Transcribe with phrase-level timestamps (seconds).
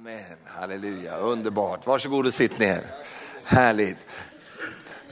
[0.00, 1.86] Amen, halleluja, underbart.
[1.86, 2.86] Varsågod och sitt ner.
[3.44, 3.96] Härligt.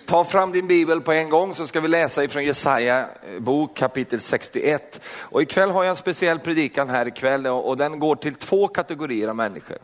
[0.07, 3.77] Ta fram din bibel på en gång så ska vi läsa ifrån Jesaja eh, bok
[3.77, 5.01] kapitel 61.
[5.07, 9.29] Och ikväll har jag en speciell predikan här ikväll och den går till två kategorier
[9.29, 9.79] av människor.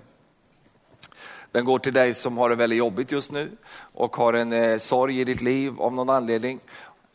[1.52, 3.50] Den går till dig som har det väldigt jobbigt just nu
[3.94, 6.60] och har en eh, sorg i ditt liv av någon anledning.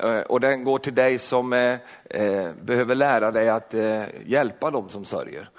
[0.04, 1.74] Eh, och den går till dig som eh,
[2.10, 5.50] eh behöver lära dig att eh, hjälpa dem som sörjer.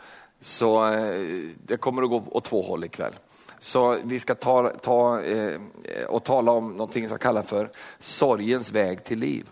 [0.40, 1.20] Så eh,
[1.64, 3.12] det kommer att gå åt två håll ikväll.
[3.60, 5.60] Så vi ska ta, ta eh,
[6.08, 9.46] och tala om någonting som kallas för sorgens väg till liv.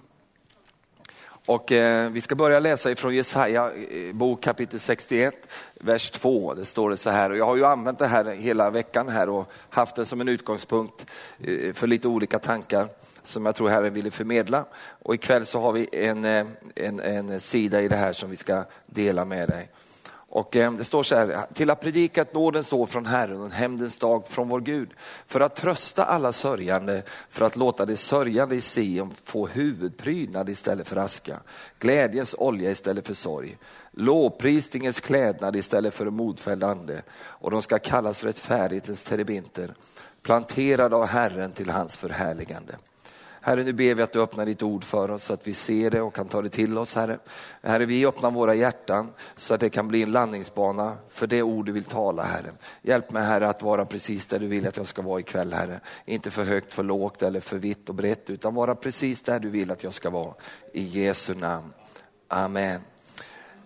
[1.46, 5.34] Och eh, vi ska börja läsa ifrån Jesaja eh, bok kapitel 61,
[5.74, 6.54] vers 2.
[6.54, 9.28] Det står det så här, och jag har ju använt det här hela veckan här
[9.28, 11.06] och haft det som en utgångspunkt
[11.38, 12.88] eh, för lite olika tankar
[13.22, 14.64] som jag tror Herren ville förmedla.
[15.02, 18.36] Och ikväll så har vi en, eh, en, en sida i det här som vi
[18.36, 19.68] ska dela med dig.
[20.36, 23.46] Och eh, det står så här, till att predika ett nådens år från Herren och
[23.46, 24.90] en hämndens dag från vår Gud.
[25.26, 30.88] För att trösta alla sörjande, för att låta de sörjande i Sion få huvudprydnad istället
[30.88, 31.40] för aska,
[31.78, 33.58] glädjens olja istället för sorg,
[33.92, 37.02] lovprisningens klädnad istället för en modfälld ande.
[37.18, 39.74] Och de ska kallas rättfärdighetens terebinter,
[40.22, 42.74] planterade av Herren till hans förhärligande.
[43.46, 45.90] Herre, nu ber vi att du öppnar ditt ord för oss så att vi ser
[45.90, 47.18] det och kan ta det till oss, Herre.
[47.62, 51.66] Herre, vi öppnar våra hjärtan så att det kan bli en landningsbana för det ord
[51.66, 52.52] du vill tala, Herre.
[52.82, 55.80] Hjälp mig, Herre, att vara precis där du vill att jag ska vara ikväll, Herre.
[56.04, 59.50] Inte för högt, för lågt eller för vitt och brett, utan vara precis där du
[59.50, 60.34] vill att jag ska vara.
[60.72, 61.72] I Jesu namn.
[62.28, 62.80] Amen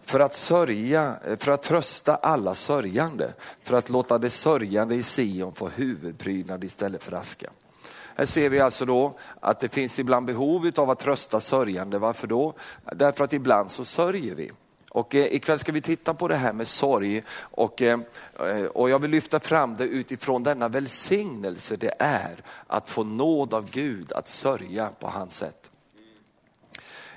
[0.04, 5.54] för att sörja, för att trösta alla sörjande, för att låta det sörjande i Sion
[5.54, 7.50] få huvudprydnad istället för aska.
[8.16, 11.98] Här ser vi alltså då att det finns ibland behov av att trösta sörjande.
[11.98, 12.54] Varför då?
[12.92, 14.50] Därför att ibland så sörjer vi.
[14.90, 18.00] Och eh, ikväll ska vi titta på det här med sorg och, eh,
[18.40, 22.36] eh och jag vill lyfta fram det utifrån denna välsignelse det är
[22.66, 25.59] att få nåd av Gud att sörja på hans sätt.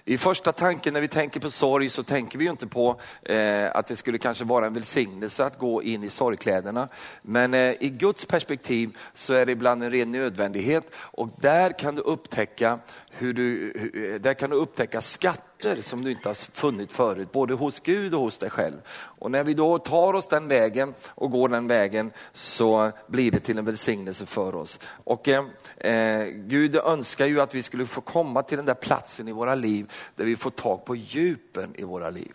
[0.05, 3.75] I första tanken när vi tänker på sorg så tänker vi ju inte på eh,
[3.75, 6.87] att det skulle kanske vara en välsignelse att gå in i sorgkläderna.
[7.21, 11.95] Men eh, i Guds perspektiv så är det ibland en ren nödvändighet och där kan
[11.95, 12.79] du upptäcka
[13.17, 17.53] hur du, eh, där kan du upptäcka skatter som du inte har funnit förut, både
[17.53, 18.75] hos Gud och hos dig själv.
[18.91, 23.39] Och när vi då tar oss den vägen och går den vägen så blir det
[23.39, 24.79] till en välsignelse för oss.
[24.85, 25.45] Och eh,
[25.77, 29.55] eh Gud önskar ju att vi skulle få komma till den där platsen i våra
[29.55, 32.33] liv där vi får tag på djupen i våra liv.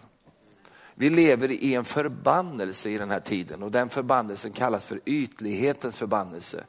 [1.01, 5.97] Vi lever i en förbannelse i den här tiden och den förbannelsen kallas för ytlighetens
[5.97, 6.65] förbannelse.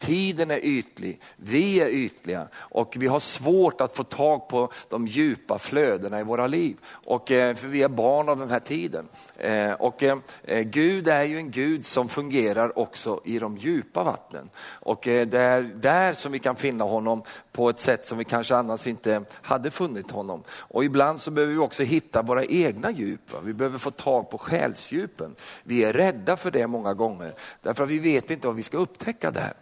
[0.00, 5.06] Tiden är ytlig, vi är ytliga och vi har svårt att få tag på de
[5.06, 6.76] djupa flödena i våra liv.
[6.86, 9.08] Och, eh, för vi är barn av den här tiden.
[9.36, 10.18] Eh, och eh,
[10.62, 14.50] Gud är ju en Gud som fungerar också i de djupa vattnen.
[14.70, 17.22] Och det är där som vi kan finna honom
[17.52, 20.42] på ett sätt som vi kanske annars inte hade funnit honom.
[20.50, 23.20] Och ibland så behöver vi också hitta våra egna djup.
[23.44, 25.34] Vi behöver få tag på själsdjupen.
[25.62, 28.78] Vi är rädda för det många gånger, därför att vi vet inte vad vi ska
[28.78, 29.52] upptäcka där.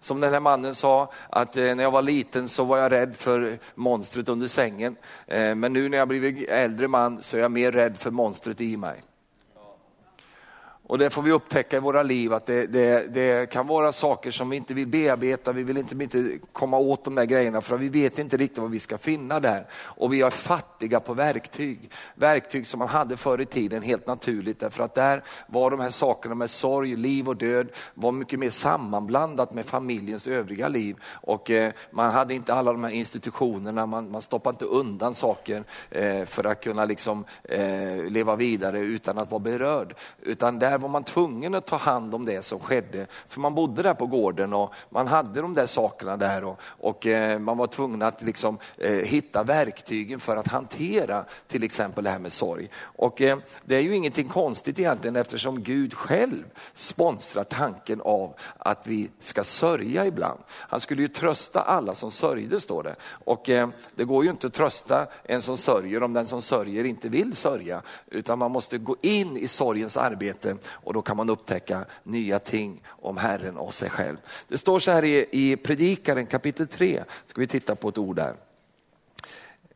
[0.00, 3.16] Som den här mannen sa, att eh, när jag var liten så var jag rädd
[3.16, 4.96] för monstret under sängen.
[5.26, 8.60] Eh, men nu när jag blivit äldre man så är jag mer rädd för monstret
[8.60, 9.02] i mig.
[10.88, 14.30] Och det får vi upptäcka i våra liv att det, det, det, kan vara saker
[14.30, 17.76] som vi inte vill bearbeta, vi vill inte, inte komma åt de där grejerna för
[17.76, 19.66] vi vet inte riktigt vad vi ska finna där.
[19.72, 21.90] Och vi är fattiga på verktyg.
[22.14, 25.90] Verktyg som man hade förr i tiden helt naturligt därför att där var de här
[25.90, 30.96] sakerna med sorg, liv och död var mycket mer sammanblandat med familjens övriga liv.
[31.12, 35.64] Och eh, man hade inte alla de här institutionerna, man, man stoppade inte undan saker
[35.90, 39.94] eh, för att kunna liksom, eh, leva vidare utan att vara berörd.
[40.22, 43.06] Utan där där var man tvungen att ta hand om det som skedde.
[43.28, 47.06] För man bodde där på gården och man hade de där sakerna där och, och
[47.06, 52.10] eh, man var tvungen att liksom, eh, hitta verktygen för att hantera till exempel det
[52.10, 52.70] här med sorg.
[52.80, 56.44] Och eh, det är ju ingenting konstigt egentligen eftersom Gud själv
[56.74, 60.40] sponsrar tanken av att vi ska sörja ibland.
[60.50, 62.96] Han skulle ju trösta alla som sörjde står det.
[63.24, 66.84] Och eh, det går ju inte att trösta en som sörjer om den som sörjer
[66.84, 67.82] inte vill sörja.
[68.10, 72.82] Utan man måste gå in i sorgens arbete och då kan man upptäcka nya ting
[72.86, 74.16] om Herren och sig själv.
[74.48, 78.16] Det står så här i, i Predikaren kapitel 3, ska vi titta på ett ord
[78.16, 78.34] där.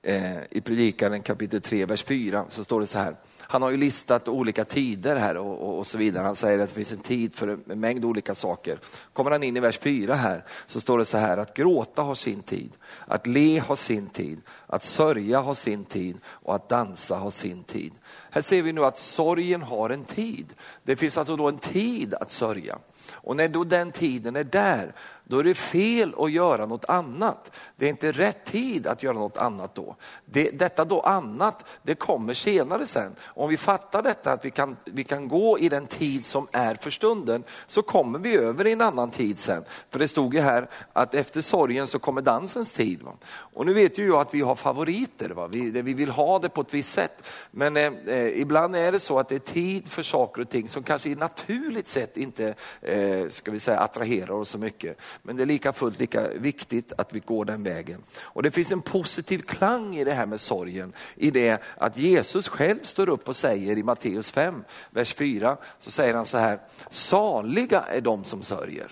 [0.02, 3.16] eh, i Predikaren kapitel 3, vers 4, så står det så här.
[3.52, 6.24] Han har ju listat olika tider här och, och, och, så vidare.
[6.24, 8.78] Han säger att det finns en tid för en mängd olika saker.
[9.12, 12.14] Kommer han in i vers 4 här så står det så här att gråta har
[12.14, 12.70] sin tid,
[13.06, 17.62] att le har sin tid, att sörja har sin tid och att dansa har sin
[17.62, 17.92] tid.
[18.30, 20.54] Här ser vi nu att sorgen har en tid.
[20.82, 22.78] Det finns alltså då en tid att sörja.
[23.12, 27.50] Och när då den tiden är där, då är det fel att göra något annat.
[27.76, 29.96] Det är inte rätt tid att göra något annat då.
[30.24, 33.14] Det, detta då annat, det kommer senare sen.
[33.24, 36.74] Om vi fattar detta att vi kan, vi kan gå i den tid som är
[36.74, 39.64] för stunden, så kommer vi över i en annan tid sen.
[39.90, 43.02] För det stod ju här att efter sorgen så kommer dansens tid.
[43.02, 43.12] Va?
[43.28, 45.46] Och nu vet ju jag att vi har favoriter, va?
[45.46, 47.22] Vi, vi vill ha det på ett visst sätt.
[47.50, 50.68] Men eh, eh, ibland är det så att det är tid för saker och ting
[50.68, 54.98] som kanske i naturligt sett inte eh, ska vi säga, attraherar oss så mycket.
[55.22, 58.02] Men det är lika fullt lika viktigt att vi går den vägen.
[58.20, 62.48] Och det finns en positiv klang i det här med sorgen, i det att Jesus
[62.48, 66.60] själv står upp och säger i Matteus 5, vers 4, så säger han så här,
[66.90, 68.90] saliga är de som sörjer.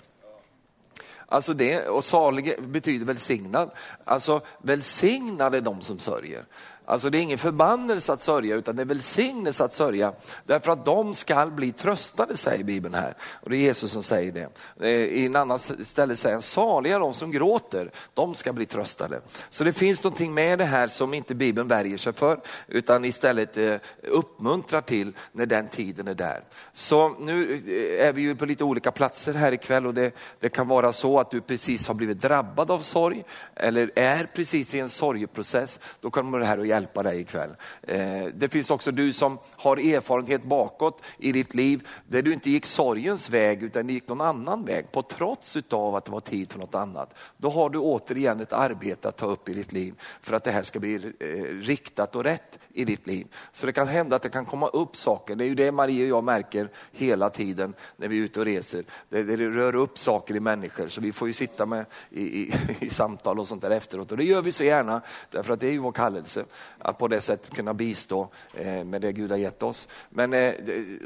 [1.31, 3.71] Alltså det, och salig betyder välsignad.
[4.03, 6.45] Alltså välsignade är de som sörjer.
[6.85, 10.13] Alltså det är ingen förbannelse att sörja utan det är välsignelse att sörja.
[10.45, 13.13] Därför att de skall bli tröstade säger Bibeln här.
[13.21, 14.49] Och det är Jesus som säger det.
[14.79, 19.21] Eh, I en annan ställe säger han, saliga de som gråter, de ska bli tröstade.
[19.49, 23.57] Så det finns någonting med det här som inte Bibeln värjer sig för utan istället
[23.57, 26.43] eh, uppmuntrar till när den tiden är där.
[26.73, 30.49] Så nu eh, är vi ju på lite olika platser här ikväll och det, det
[30.49, 33.23] kan vara så att du precis har blivit drabbad av sorg
[33.55, 35.79] eller är precis i en sorgeprocess.
[35.99, 37.49] Då kommer det här att hjälpa dig ikväll.
[37.81, 42.49] Eh, det finns också du som har erfarenhet bakåt i ditt liv där du inte
[42.49, 46.51] gick sorgens väg utan gick någon annan väg på trots av att det var tid
[46.51, 47.15] för något annat.
[47.37, 50.51] Då har du återigen ett arbete att ta upp i ditt liv för att det
[50.51, 51.27] här ska bli eh,
[51.61, 53.27] riktat och rätt i ditt liv.
[53.51, 55.35] Så det kan hända att det kan komma upp saker.
[55.35, 58.45] Det är ju det Marie och jag märker hela tiden när vi är ute och
[58.45, 58.83] reser.
[59.09, 62.53] Det, det rör upp saker i människor så vi får ju sitta med i, i,
[62.79, 65.01] i samtal och sånt där efteråt och det gör vi så gärna
[65.31, 66.45] därför att det är ju vår kallelse
[66.77, 69.87] att på det sättet kunna bistå eh, med det Gud har gett oss.
[70.09, 70.53] Men eh,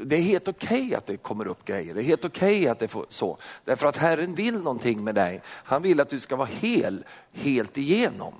[0.04, 2.68] det är helt okej okay att det kommer upp grejer, det är helt okej okay
[2.68, 3.38] att det får så.
[3.64, 5.42] Därför att Herren vill någonting med dig.
[5.46, 8.34] Han vill att du ska vara hel, helt igenom.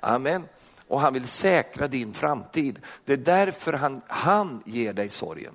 [0.00, 0.48] Amen.
[0.88, 2.78] Och han vill säkra din framtid.
[3.04, 5.52] Det är därför han, han ger dig sorgen.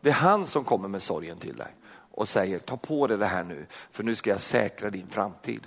[0.00, 1.74] Det är han som kommer med sorgen till dig
[2.10, 5.66] och säger ta på dig det här nu för nu ska jag säkra din framtid.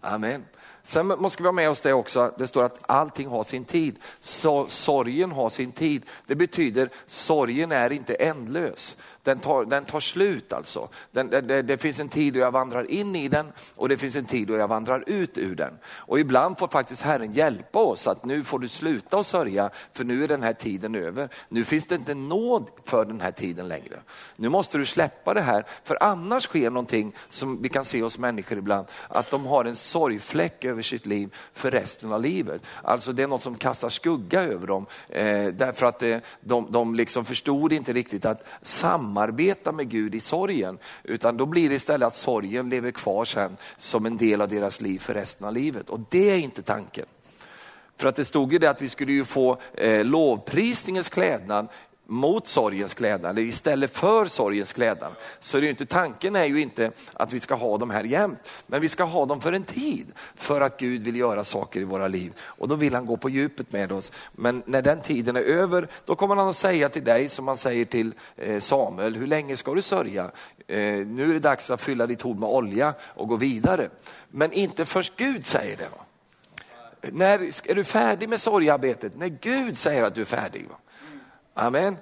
[0.00, 0.44] Amen.
[0.90, 3.98] Sen måste vi ha med oss det också, det står att allting har sin tid.
[4.20, 6.04] Så, sorgen har sin tid.
[6.26, 8.96] Det betyder sorgen är inte ändlös.
[9.22, 10.88] Den tar, den tar slut alltså.
[11.10, 14.16] Den, det, det, finns en tid då jag vandrar in i den och det finns
[14.16, 15.78] en tid då jag vandrar ut ur den.
[15.84, 20.04] Och ibland får faktiskt Herren hjälpa oss att nu får du sluta att sörja för
[20.04, 21.28] nu är den här tiden över.
[21.48, 24.00] Nu finns det inte nåd för den här tiden längre.
[24.36, 28.18] Nu måste du släppa det här för annars sker någonting som vi kan se hos
[28.18, 32.62] människor ibland, att de har en sorgfläck över sitt liv för resten av livet.
[32.82, 36.94] Alltså det är något som kastar skugga över dem eh, därför att eh, de, de
[36.94, 42.06] liksom förstod inte riktigt att samarbeta med Gud i sorgen, utan då blir det istället
[42.06, 45.90] att sorgen lever kvar sen som en del av deras liv för resten av livet.
[45.90, 47.06] Och det är inte tanken.
[47.96, 51.68] För att det stod ju det att vi skulle ju få eh, lovprisningens klädnad
[52.10, 55.12] mot sorgens klädnad, eller istället för sorgens klädnad.
[55.40, 58.38] Så det är inte, tanken är ju inte att vi ska ha dem här jämt,
[58.66, 60.12] men vi ska ha dem för en tid.
[60.34, 63.30] För att Gud vill göra saker i våra liv och då vill han gå på
[63.30, 64.12] djupet med oss.
[64.32, 67.56] Men när den tiden är över, då kommer han att säga till dig som han
[67.56, 70.30] säger till eh, Samuel, hur länge ska du sörja?
[70.66, 73.88] Eh, nu är det dags att fylla ditt horn med olja och gå vidare.
[74.28, 75.88] Men inte först Gud säger det.
[75.88, 76.04] Va?
[77.12, 79.16] När är du färdig med sorgearbetet?
[79.16, 80.66] När Gud säger att du är färdig.
[80.68, 80.76] Va?
[81.60, 81.96] Amen.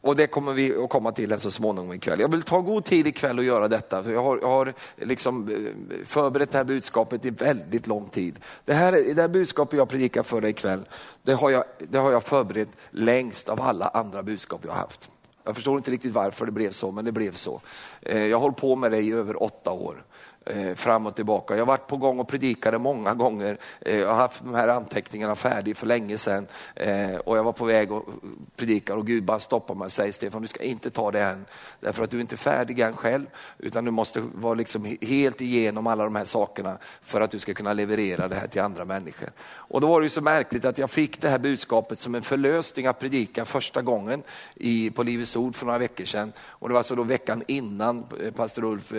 [0.00, 2.20] Och det kommer vi att komma till så småningom ikväll.
[2.20, 4.02] Jag vill ta god tid ikväll och göra detta.
[4.02, 8.38] För jag har, jag har liksom eh, förberett det här budskapet i väldigt lång tid.
[8.64, 10.88] Det här, det här budskapet jag predikar för dig ikväll,
[11.22, 15.10] det har, jag, det har jag förberett längst av alla andra budskap jag har haft.
[15.44, 17.60] Jag förstår inte riktigt varför det blev så, men det blev så.
[18.02, 20.04] Eh, jag har hållit på med det i över åtta år.
[20.46, 21.54] Eh, fram och tillbaka.
[21.54, 23.58] Jag har varit på gång och predikade många gånger.
[23.80, 27.52] Eh, jag har haft de här anteckningarna färdiga för länge sedan eh, och jag var
[27.52, 28.08] på väg och
[28.56, 31.44] predika och Gud bara stoppade mig och säger Stefan, du ska inte ta det än.
[31.80, 33.26] Därför att du är inte färdig än själv,
[33.58, 37.54] utan du måste vara liksom helt igenom alla de här sakerna för att du ska
[37.54, 39.28] kunna leverera det här till andra människor.
[39.46, 42.22] Och då var det ju så märkligt att jag fick det här budskapet som en
[42.22, 44.22] förlösning att predika första gången
[44.54, 46.32] i, på Livets Ord för några veckor sedan.
[46.40, 48.92] Och det var alltså då veckan innan pastor Ulf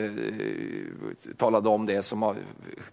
[1.35, 2.35] talade om det som har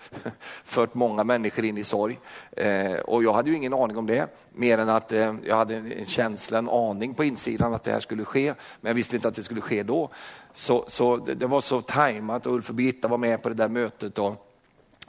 [0.64, 2.18] fört många människor in i sorg.
[2.52, 5.74] Eh, och jag hade ju ingen aning om det, mer än att eh, jag hade
[5.76, 9.28] en känsla, en aning på insidan att det här skulle ske, men jag visste inte
[9.28, 10.10] att det skulle ske då.
[10.52, 13.54] Så, så det, det var så tajmat och Ulf och Birgitta var med på det
[13.54, 14.18] där mötet.
[14.18, 14.48] Och,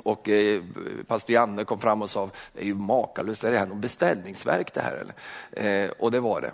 [0.03, 0.63] och eh,
[1.07, 4.73] pastor Janne kom fram och sa, det är ju makalöst, är det här något beställningsverk
[4.73, 5.05] det här?
[5.51, 5.85] Eller?
[5.85, 6.51] Eh, och det var det.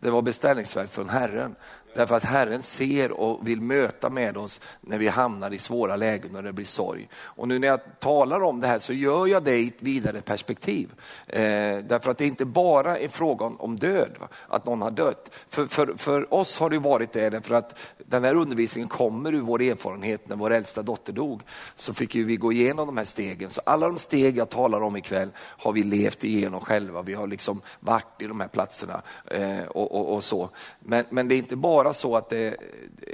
[0.00, 1.56] Det var beställningsverk från Herren.
[1.94, 6.36] Därför att Herren ser och vill möta med oss när vi hamnar i svåra lägen
[6.36, 7.08] och det blir sorg.
[7.14, 10.20] Och nu när jag talar om det här så gör jag det i ett vidare
[10.20, 10.90] perspektiv.
[11.26, 11.40] Eh,
[11.78, 14.28] därför att det inte bara är frågan om död, va?
[14.48, 15.30] att någon har dött.
[15.48, 19.40] För, för, för oss har det varit det, därför att den här undervisningen kommer ur
[19.40, 21.42] vår erfarenhet när vår äldsta dotter dog.
[21.74, 23.50] Så fick vi gå igenom de här stegen.
[23.50, 27.02] Så alla de steg jag talar om ikväll har vi levt igenom själva.
[27.02, 30.50] Vi har liksom varit i de här platserna eh, och, och, och, så.
[30.80, 32.56] Men, men det är inte bara vara så att det,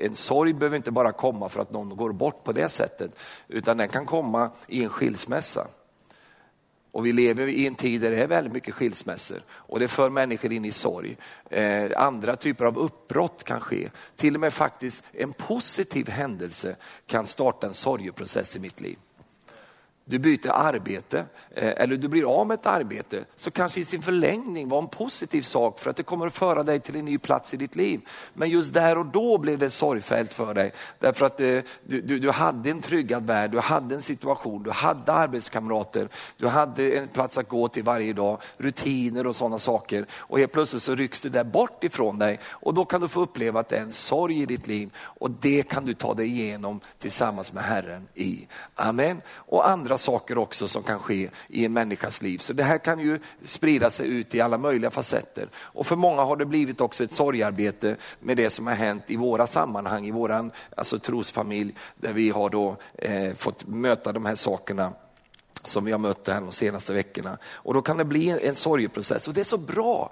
[0.02, 3.10] en sorg behöver inte bara komma för att någon går bort på det sättet,
[3.48, 5.66] utan den kan komma i en skilsmässa.
[6.92, 10.10] Och vi lever i en tid där det är väldigt mycket skilsmässor och det för
[10.10, 11.16] människor in i sorg.
[11.50, 13.90] Eh, andra typer av uppbrott kan ske.
[14.16, 18.96] Till och med faktiskt en positiv händelse kan starta en sorgeprocess i mitt liv
[20.06, 24.02] du byter arbete eh, eller du blir av med ett arbete så kanske i sin
[24.02, 27.18] förlängning var en positiv sak för att det kommer att föra dig till en ny
[27.18, 28.00] plats i ditt liv.
[28.34, 32.18] Men just där och då blev det sorgfällt för dig därför att eh, du, du,
[32.18, 37.08] du hade en tryggad värld, du hade en situation, du hade arbetskamrater, du hade en
[37.08, 41.22] plats att gå till varje dag, rutiner och sådana saker och helt plötsligt så rycks
[41.22, 43.92] det där bort ifrån dig och då kan du få uppleva att det är en
[43.92, 48.46] sorg i ditt liv och det kan du ta dig igenom tillsammans med Herren i.
[48.74, 49.20] Amen.
[49.34, 52.38] Och andra andra saker också som kan ske i en människas liv.
[52.38, 55.48] Så det här kan ju sprida sig ut i alla möjliga facetter.
[55.54, 59.16] Och för många har det blivit också ett sorgarbete med det som har hänt i
[59.16, 64.34] våra sammanhang, i våran alltså, trosfamilj, där vi har då eh, fått möta de här
[64.34, 64.92] sakerna
[65.62, 67.38] som vi har mött här de senaste veckorna.
[67.44, 70.10] Och då kan det bli en, en sorgeprocess och det är så bra.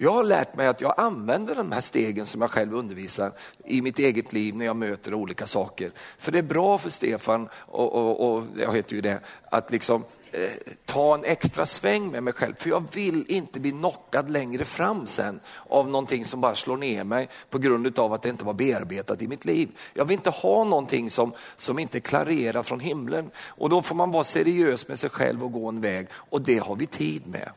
[0.00, 3.32] Jag har lärt mig att jag använder de här stegen som jag själv undervisar
[3.64, 5.92] i mitt eget liv när jag möter olika saker.
[6.18, 10.04] För det är bra för Stefan, och, och, och jag heter ju det, att liksom
[10.32, 10.50] eh,
[10.84, 12.54] ta en extra sväng med mig själv.
[12.58, 17.04] För jag vill inte bli knockad längre fram sen av någonting som bara slår ner
[17.04, 19.68] mig på grund av att det inte var bearbetat i mitt liv.
[19.94, 23.30] Jag vill inte ha någonting som, som inte klarerar från himlen.
[23.46, 26.58] Och då får man vara seriös med sig själv och gå en väg och det
[26.58, 27.50] har vi tid med.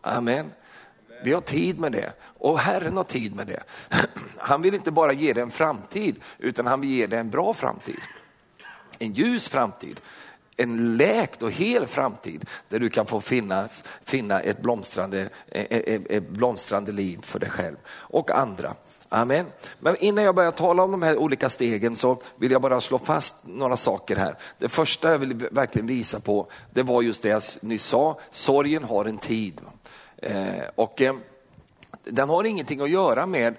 [0.00, 0.50] Amen.
[1.22, 3.62] Vi har tid med det och Herren har tid med det.
[4.38, 7.54] Han vill inte bara ge dig en framtid utan han vill ge dig en bra
[7.54, 8.00] framtid.
[8.98, 10.00] En ljus framtid,
[10.56, 16.28] en läkt och hel framtid där du kan få finnas, finna ett blomstrande, ett, ett
[16.28, 18.74] blomstrande liv för dig själv och andra.
[19.08, 19.46] Amen.
[19.80, 22.98] Men innan jag börjar tala om de här olika stegen så vill jag bara slå
[22.98, 24.36] fast några saker här.
[24.58, 28.84] Det första jag vill verkligen visa på, det var just det jag nyss sa, sorgen
[28.84, 29.60] har en tid.
[30.22, 31.14] Eh, och eh,
[32.04, 33.54] den har ingenting att göra med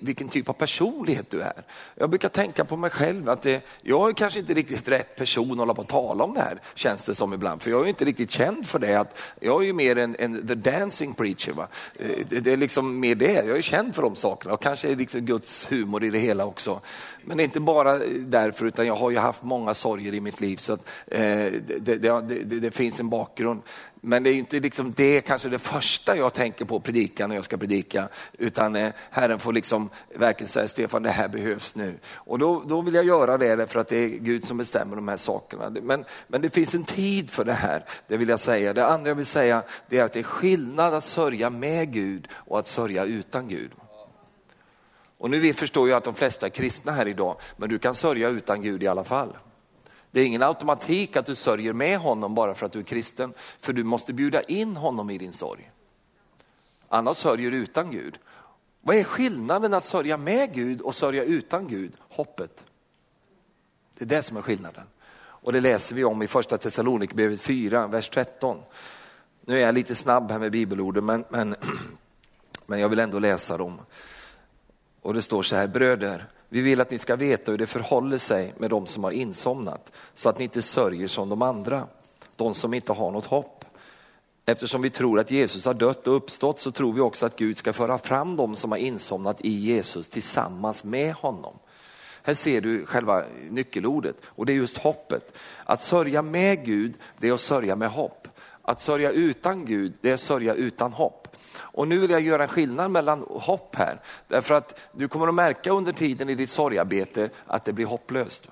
[0.00, 1.62] vilken typ av personlighet du är.
[1.94, 5.50] Jag brukar tänka på mig själv att det, jag är kanske inte riktigt rätt person
[5.50, 7.62] att hålla på och tala om det här, känns det som ibland.
[7.62, 8.94] För jag är inte riktigt känd för det.
[8.94, 11.52] Att jag är ju mer en, en the dancing preacher.
[11.52, 11.68] Va?
[11.98, 14.88] Eh, det, det, är liksom mer det, jag är känd för de sakerna och kanske
[14.88, 16.80] är liksom Guds humor i det hela också.
[17.24, 20.56] Men inte bara därför, utan jag har ju haft många sorger i mitt liv.
[20.56, 21.20] Så att, eh,
[21.80, 23.62] det, det, det, finns en bakgrund.
[24.06, 27.44] Men det är inte liksom det kanske det första jag tänker på predika när jag
[27.44, 28.08] ska predika,
[28.38, 31.98] utan eh, Herren får liksom verkligen säga, Stefan det här behövs nu.
[32.14, 35.08] Och då, då vill jag göra det för att det är Gud som bestämmer de
[35.08, 35.70] här sakerna.
[35.82, 38.72] Men, men det finns en tid för det här, det vill jag säga.
[38.72, 42.28] Det andra jag vill säga det är att det är skillnad att sörja med Gud
[42.32, 43.70] och att sörja utan Gud.
[45.18, 48.28] Och nu förstår jag att de flesta är kristna här idag, men du kan sörja
[48.28, 49.36] utan Gud i alla fall.
[50.14, 53.32] Det är ingen automatik att du sörjer med honom bara för att du är kristen,
[53.60, 55.70] för du måste bjuda in honom i din sorg.
[56.88, 58.18] Annars sörjer du utan Gud.
[58.80, 61.92] Vad är skillnaden att sörja med Gud och sörja utan Gud?
[62.08, 62.64] Hoppet.
[63.98, 64.84] Det är det som är skillnaden.
[65.16, 68.58] Och det läser vi om i första Thessalonikerbrevet 4, vers 13.
[69.40, 71.56] Nu är jag lite snabb här med bibelorden, men, men,
[72.66, 73.80] men jag vill ändå läsa dem.
[75.02, 78.18] Och det står så här, bröder, vi vill att ni ska veta hur det förhåller
[78.18, 81.86] sig med de som har insomnat, så att ni inte sörjer som de andra,
[82.36, 83.64] de som inte har något hopp.
[84.46, 87.56] Eftersom vi tror att Jesus har dött och uppstått så tror vi också att Gud
[87.56, 91.58] ska föra fram dem som har insomnat i Jesus tillsammans med honom.
[92.22, 95.32] Här ser du själva nyckelordet och det är just hoppet.
[95.64, 98.28] Att sörja med Gud, det är att sörja med hopp.
[98.62, 101.33] Att sörja utan Gud, det är att sörja utan hopp.
[101.56, 104.00] Och nu vill jag göra en skillnad mellan hopp här.
[104.28, 108.50] Därför att du kommer att märka under tiden i ditt sorgarbete att det blir hopplöst.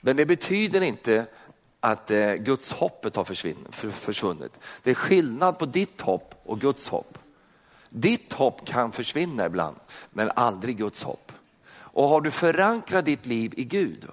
[0.00, 1.26] Men det betyder inte
[1.80, 3.24] att eh, Guds hoppet har
[3.90, 4.52] försvunnit.
[4.82, 7.18] Det är skillnad på ditt hopp och Guds hopp.
[7.88, 9.76] Ditt hopp kan försvinna ibland,
[10.10, 11.32] men aldrig Guds hopp.
[11.70, 14.06] Och har du förankrat ditt liv i Gud,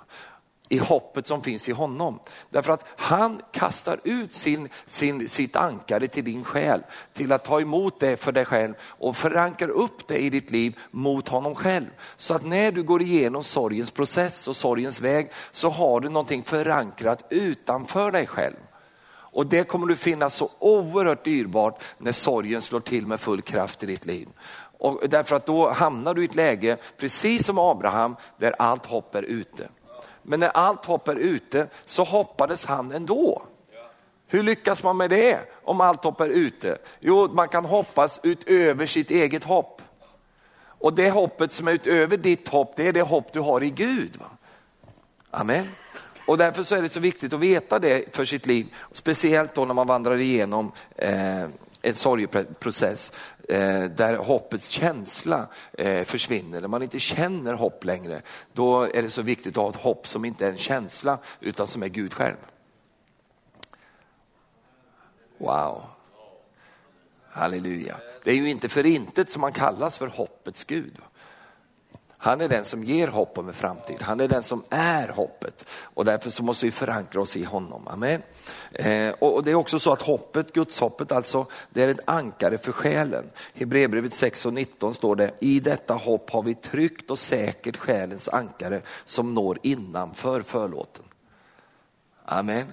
[0.70, 2.20] i hoppet som finns i honom.
[2.50, 7.62] Därför att han kastar ut sin, sin, sitt ankare till din själ, till att ta
[7.62, 11.88] emot det för dig själv och förankrar upp det i ditt liv mot honom själv.
[12.16, 16.44] Så att när du går igenom sorgens process och sorgens väg så har du någonting
[16.44, 18.56] förankrat utanför dig själv.
[19.36, 23.84] Och det kommer du finna så oerhört dyrbart när sorgen slår till med full kraft
[23.84, 24.28] i ditt liv.
[24.78, 29.16] Och därför att då hamnar du i ett läge, precis som Abraham, där allt hopp
[29.16, 29.68] är ute.
[30.26, 33.42] Men när allt hopp är ute så hoppades han ändå.
[34.28, 36.78] Hur lyckas man med det om allt hopp är ute?
[37.00, 39.82] Jo, man kan hoppas utöver sitt eget hopp.
[40.80, 43.70] Och det hoppet som är utöver ditt hopp, det är det hopp du har i
[43.70, 44.18] Gud.
[44.20, 44.26] Va?
[45.32, 45.68] Amen.
[46.26, 49.66] Och därför så är det så viktigt att veta det för sitt liv, speciellt då
[49.66, 51.44] när man vandrar igenom eh,
[51.82, 53.12] en sorgeprocess
[53.50, 58.22] Eh, där hoppets känsla eh, försvinner, när man inte känner hopp längre,
[58.54, 61.68] då är det så viktigt att ha ett hopp som inte är en känsla utan
[61.68, 62.36] som är Gud själv.
[65.38, 65.84] Wow.
[67.30, 67.96] Halleluja.
[68.24, 70.98] Det är ju inte för intet som man kallas för hoppets Gud.
[72.26, 74.02] Han är den som ger hopp om en framtid.
[74.02, 77.88] Han är den som är hoppet och därför så måste vi förankra oss i honom.
[77.88, 78.22] Amen.
[78.74, 82.72] Eh, och det är också så att hoppet, gudshoppet alltså, det är ett ankare för
[82.72, 83.26] själen.
[83.54, 88.30] Hebreerbrevet 6 och 19 står det, i detta hopp har vi tryggt och säkert själens
[88.30, 91.04] ankare som når innanför förlåten.
[92.26, 92.66] Amen.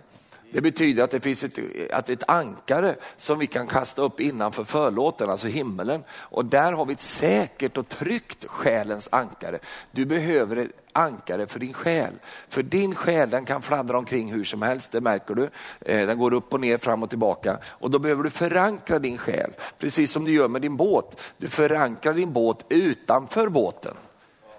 [0.52, 1.58] Det betyder att det finns ett,
[1.92, 6.04] att ett ankare som vi kan kasta upp innanför förlåten, alltså himmelen.
[6.10, 9.58] Och där har vi ett säkert och tryggt själens ankare.
[9.90, 12.12] Du behöver ett ankare för din själ.
[12.48, 15.50] För din själ den kan fladdra omkring hur som helst, det märker du.
[15.80, 17.58] Eh, den går upp och ner, fram och tillbaka.
[17.66, 21.20] Och då behöver du förankra din själ, precis som du gör med din båt.
[21.38, 23.94] Du förankrar din båt utanför båten.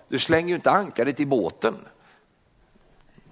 [0.07, 1.75] Du slänger ju inte ankaret i båten.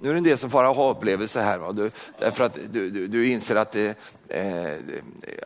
[0.02, 1.72] Nu är det en del som får aha-upplevelse här, va?
[1.72, 4.74] Du, därför att du, du, du inser att det, eh,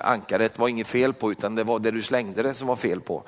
[0.02, 3.02] ankaret var inget fel på, utan det var det du slängde det som var fel
[3.02, 3.24] på.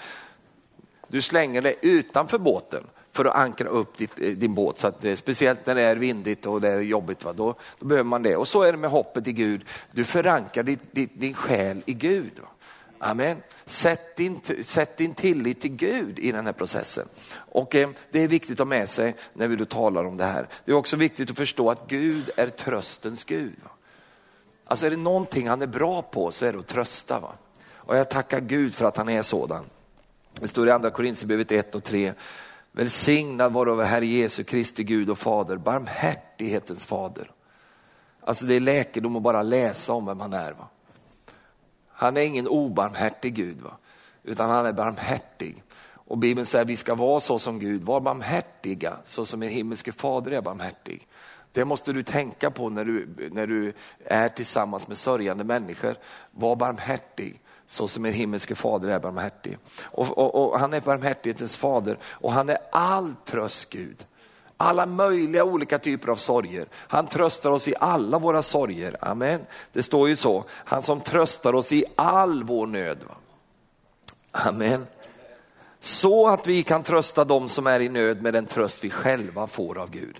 [1.07, 4.77] Du slänger det utanför båten för att ankra upp ditt, eh, din båt.
[4.77, 7.33] Så att, eh, speciellt när det är vindigt och det är jobbigt, va?
[7.33, 8.35] Då, då behöver man det.
[8.35, 9.65] Och så är det med hoppet i Gud.
[9.91, 12.31] Du förankrar ditt, ditt, din själ i Gud.
[12.41, 12.47] Va?
[12.99, 13.43] Amen.
[13.65, 17.07] Sätt din, sätt din tillit till Gud i den här processen.
[17.35, 20.25] Och eh, Det är viktigt att ha med sig när vi då talar om det
[20.25, 20.47] här.
[20.65, 23.55] Det är också viktigt att förstå att Gud är tröstens Gud.
[24.65, 27.19] Alltså är det någonting han är bra på så är det att trösta.
[27.19, 27.33] Va?
[27.75, 29.65] Och jag tackar Gud för att han är sådan.
[30.33, 32.13] Det står i andra Korinthierbrevet 1 och 3.
[32.71, 37.31] Välsignad var över Herre Jesu Kristi Gud och Fader, barmhärtighetens fader.
[38.21, 40.51] Alltså det är läkedom att bara läsa om vem han är.
[40.51, 40.67] Va?
[41.99, 43.71] Han är ingen obarmhärtig Gud, va?
[44.23, 45.63] utan han är barmhärtig.
[45.93, 49.49] Och Bibeln säger att vi ska vara så som Gud, var barmhärtiga så som er
[49.49, 51.07] himmelske fader är barmhärtig.
[51.51, 53.73] Det måste du tänka på när du, när du
[54.05, 55.95] är tillsammans med sörjande människor.
[56.31, 59.57] Var barmhärtig så som er himmelske fader är barmhärtig.
[59.83, 64.05] Och, och, och han är barmhärtighetens fader och han är all tröst Gud
[64.57, 66.65] alla möjliga olika typer av sorger.
[66.73, 68.97] Han tröstar oss i alla våra sorger.
[69.01, 69.41] Amen.
[69.73, 72.97] Det står ju så, han som tröstar oss i all vår nöd.
[74.31, 74.87] Amen.
[75.79, 79.47] Så att vi kan trösta dem som är i nöd med den tröst vi själva
[79.47, 80.17] får av Gud.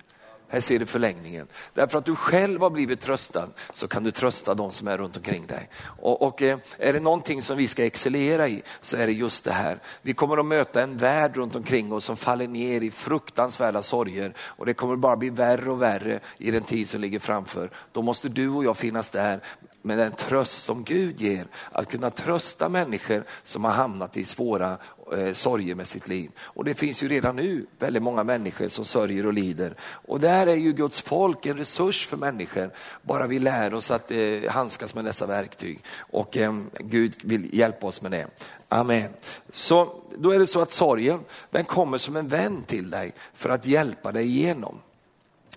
[0.50, 1.46] Här ser du förlängningen.
[1.74, 5.16] Därför att du själv har blivit tröstad så kan du trösta de som är runt
[5.16, 5.68] omkring dig.
[5.82, 9.44] Och, och, eh, är det någonting som vi ska excellera i så är det just
[9.44, 9.78] det här.
[10.02, 14.34] Vi kommer att möta en värld runt omkring oss som faller ner i fruktansvärda sorger
[14.40, 17.70] och det kommer bara bli värre och värre i den tid som ligger framför.
[17.92, 19.40] Då måste du och jag finnas där
[19.88, 21.46] med den tröst som Gud ger.
[21.72, 24.78] Att kunna trösta människor som har hamnat i svåra
[25.16, 26.30] eh, sorger med sitt liv.
[26.38, 29.74] Och det finns ju redan nu väldigt många människor som sörjer och lider.
[29.80, 32.70] Och där är ju Guds folk en resurs för människor,
[33.02, 35.82] bara vi lär oss att eh, handskas med dessa verktyg.
[35.98, 38.26] Och eh, Gud vill hjälpa oss med det.
[38.68, 39.08] Amen.
[39.50, 41.20] Så då är det så att sorgen,
[41.50, 44.78] den kommer som en vän till dig för att hjälpa dig igenom.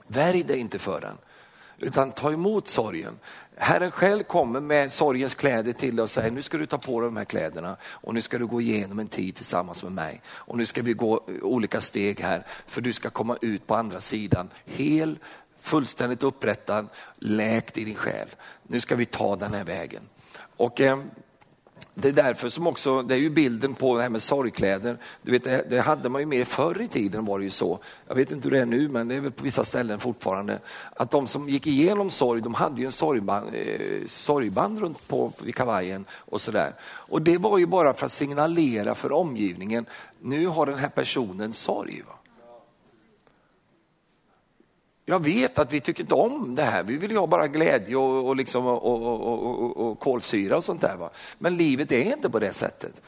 [0.07, 1.17] Värj dig inte för den,
[1.77, 3.19] utan ta emot sorgen.
[3.63, 7.01] Herren själv kommer med sorgens kläder till dig och säger, nu ska du ta på
[7.01, 10.21] dig de här kläderna och nu ska du gå igenom en tid tillsammans med mig.
[10.27, 14.01] Och nu ska vi gå olika steg här, för du ska komma ut på andra
[14.01, 15.19] sidan hel,
[15.59, 18.27] fullständigt upprättad, läkt i din själ.
[18.63, 20.01] Nu ska vi ta den här vägen.
[20.57, 20.99] Och eh,
[21.93, 24.97] det är därför som också, det är ju bilden på det här med sorgkläder.
[25.21, 27.79] Du vet, det, det hade man ju mer förr i tiden var det ju så.
[28.07, 30.59] Jag vet inte hur det är nu men det är väl på vissa ställen fortfarande.
[30.95, 35.31] Att de som gick igenom sorg, de hade ju en sorgband, eh, sorgband runt på
[35.43, 36.73] vid kavajen och sådär.
[36.83, 39.85] Och det var ju bara för att signalera för omgivningen,
[40.21, 42.03] nu har den här personen sorg.
[42.07, 42.13] Va?
[45.11, 46.83] Jag vet att vi tycker inte om det här.
[46.83, 50.81] Vi vill ju ha bara glädje och, och, liksom, och, och, och, kolsyra och sånt
[50.81, 50.95] där.
[50.97, 51.09] Va?
[51.37, 53.01] Men livet är inte på det sättet.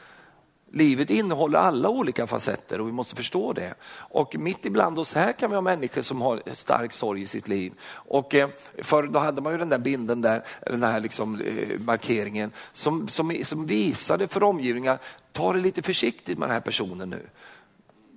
[0.72, 3.74] Livet innehåller alla olika facetter och vi måste förstå det.
[3.96, 7.48] Och mitt ibland oss här kan vi ha människor som har stark sorg i sitt
[7.48, 7.72] liv.
[7.94, 11.80] Och eh, förr då hade man ju den där bilden där, den här liksom, eh,
[11.80, 14.98] markeringen som, som, som visade för omgivningar,
[15.32, 17.22] ta det lite försiktigt med den här personen nu.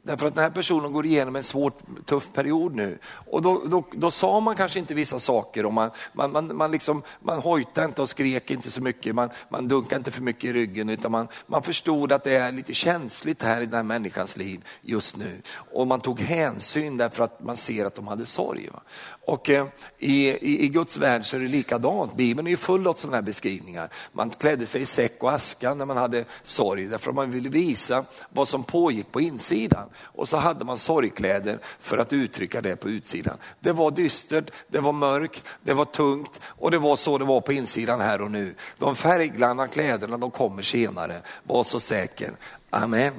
[0.07, 1.71] Därför att den här personen går igenom en svår,
[2.05, 2.99] tuff period nu.
[3.31, 6.71] Och då, då, då sa man kanske inte vissa saker och man, man, man, man,
[6.71, 10.43] liksom, man hojtade inte och skrek inte så mycket, man, man dunkade inte för mycket
[10.43, 13.83] i ryggen utan man, man förstod att det är lite känsligt här i den här
[13.83, 15.41] människans liv just nu.
[15.71, 18.69] Och man tog hänsyn därför att man ser att de hade sorg.
[18.73, 18.81] Va?
[19.27, 22.15] Och eh, i, i, i, Guds värld så är det likadant.
[22.15, 23.89] Bibeln är ju full av sådana här beskrivningar.
[24.11, 27.49] Man klädde sig i säck och aska när man hade sorg därför att man ville
[27.49, 29.89] visa vad som pågick på insidan.
[29.97, 33.37] Och så hade man sorgkläder för att uttrycka det på utsidan.
[33.59, 37.41] Det var dystert, det var mörkt, det var tungt och det var så det var
[37.41, 38.55] på insidan här och nu.
[38.77, 42.31] De färggranna kläderna de kommer senare, var så säker.
[42.69, 43.13] Amen.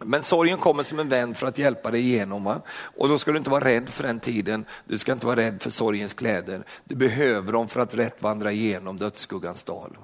[0.00, 2.44] Men sorgen kommer som en vän för att hjälpa dig igenom.
[2.44, 2.60] Va?
[2.96, 4.64] Och då ska du inte vara rädd för den tiden.
[4.84, 6.64] Du ska inte vara rädd för sorgens kläder.
[6.84, 9.98] Du behöver dem för att rätt vandra igenom dödsskuggans dal.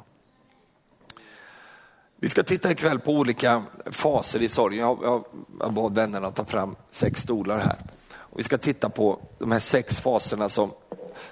[2.17, 4.81] Vi ska titta ikväll på olika faser i sorgen.
[4.81, 5.25] Jag, jag,
[5.61, 7.79] jag bad vännerna att ta fram sex stolar här.
[8.15, 10.71] Och vi ska titta på de här sex faserna som,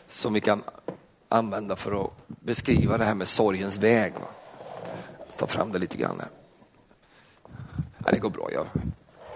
[0.08, 0.62] som vi kan
[1.28, 4.12] använda för att beskriva det här med sorgens väg.
[4.14, 4.26] Va?
[5.36, 6.41] Ta fram det lite grann här.
[8.12, 8.48] Det går bra.
[8.52, 8.66] Jag,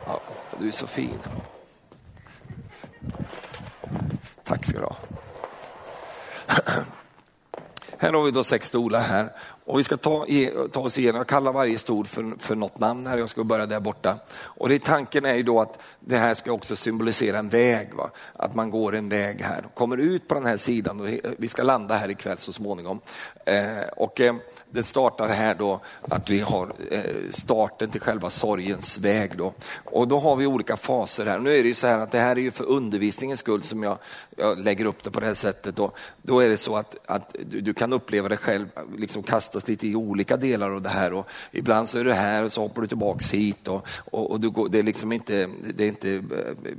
[0.06, 0.20] ja,
[0.58, 1.18] du är så fin.
[4.44, 4.96] Tack ska du ha.
[7.98, 9.32] Här har vi då sex stolar här
[9.66, 10.26] och vi ska ta,
[10.72, 13.66] ta oss igenom, jag kallar varje stol för, för något namn här, jag ska börja
[13.66, 14.18] där borta.
[14.38, 18.10] Och det, tanken är ju då att det här ska också symbolisera en väg, va?
[18.32, 21.62] att man går en väg här, kommer ut på den här sidan, och vi ska
[21.62, 23.00] landa här ikväll så småningom.
[23.46, 24.34] Eh, och eh,
[24.70, 27.00] det startar här då att vi har eh,
[27.30, 29.52] starten till själva sorgens väg då.
[29.84, 31.38] Och då har vi olika faser här.
[31.38, 33.82] Nu är det ju så här att det här är ju för undervisningens skull som
[33.82, 33.98] jag,
[34.36, 35.76] jag lägger upp det på det här sättet.
[35.76, 39.55] Då, då är det så att, att du, du kan uppleva det själv liksom kasta
[39.56, 41.12] kastas lite i olika delar av det här.
[41.12, 43.68] Och ibland så är du här och så hoppar du tillbaks hit.
[43.68, 46.22] Och, och, och du går, det, är liksom inte, det är inte eh,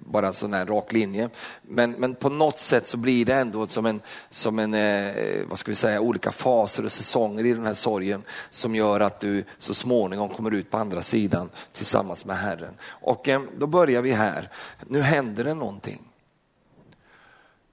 [0.06, 1.30] bara en sån här rak linje.
[1.62, 5.60] Men, men på något sätt så blir det ändå som en, som en eh, vad
[5.60, 9.44] ska vi säga, olika faser och säsonger i den här sorgen som gör att du
[9.58, 12.74] så småningom kommer ut på andra sidan tillsammans med Herren.
[13.04, 14.50] Och eh, då börjar vi här.
[14.88, 16.02] Nu händer det någonting.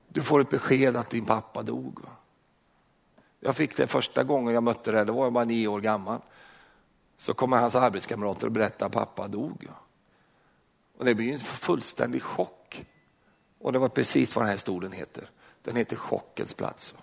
[0.09, 1.99] Du får ett besked att din pappa dog.
[3.47, 6.21] Jag fick det första gången jag mötte det, då var jag bara nio år gammal.
[7.17, 9.69] Så kommer hans arbetskamrater och berättar att pappa dog.
[10.99, 12.87] Och det blir en fullständig chock.
[13.59, 15.31] Och det var precis vad den här stolen heter.
[15.63, 16.95] Den heter chockens plats.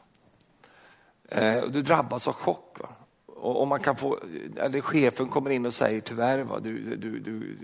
[1.28, 2.80] Eh, du drabbas av chock.
[2.80, 2.90] Va?
[3.26, 4.20] Och, man kan få,
[4.56, 6.60] eller chefen kommer in och säger tyvärr, va?
[6.60, 7.58] Du, du, du,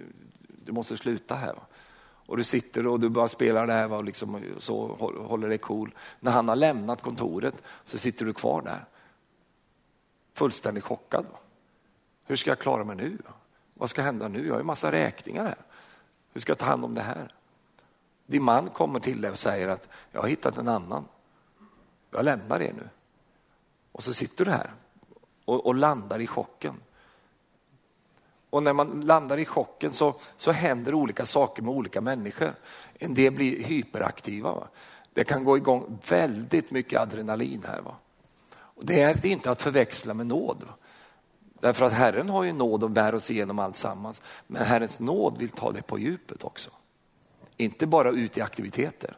[0.65, 1.53] du måste sluta här.
[1.53, 1.66] Va?
[2.27, 4.87] Och du sitter och du bara spelar det här liksom, och liksom, så
[5.27, 5.95] håller dig cool.
[6.19, 8.85] När han har lämnat kontoret så sitter du kvar där.
[10.33, 11.25] Fullständigt chockad.
[12.25, 13.17] Hur ska jag klara mig nu?
[13.73, 14.47] Vad ska hända nu?
[14.47, 15.57] Jag har ju massa räkningar här.
[16.33, 17.33] Hur ska jag ta hand om det här?
[18.25, 21.05] Din man kommer till dig och säger att jag har hittat en annan.
[22.11, 22.89] Jag lämnar er nu.
[23.91, 24.71] Och så sitter du här
[25.45, 26.73] och, och landar i chocken.
[28.49, 32.55] Och när man landar i chocken så, så händer olika saker med olika människor.
[32.93, 34.53] En del blir hyperaktiva.
[34.53, 34.67] Va?
[35.13, 37.81] Det kan gå igång väldigt mycket adrenalin här.
[37.81, 37.95] Va?
[38.55, 40.63] Och det är inte att förväxla med nåd.
[40.67, 40.73] Va?
[41.59, 44.21] Därför att Herren har ju nåd och bär oss igenom allt sammans.
[44.47, 46.69] Men Herrens nåd vill ta det på djupet också.
[47.57, 49.17] Inte bara ut i aktiviteter.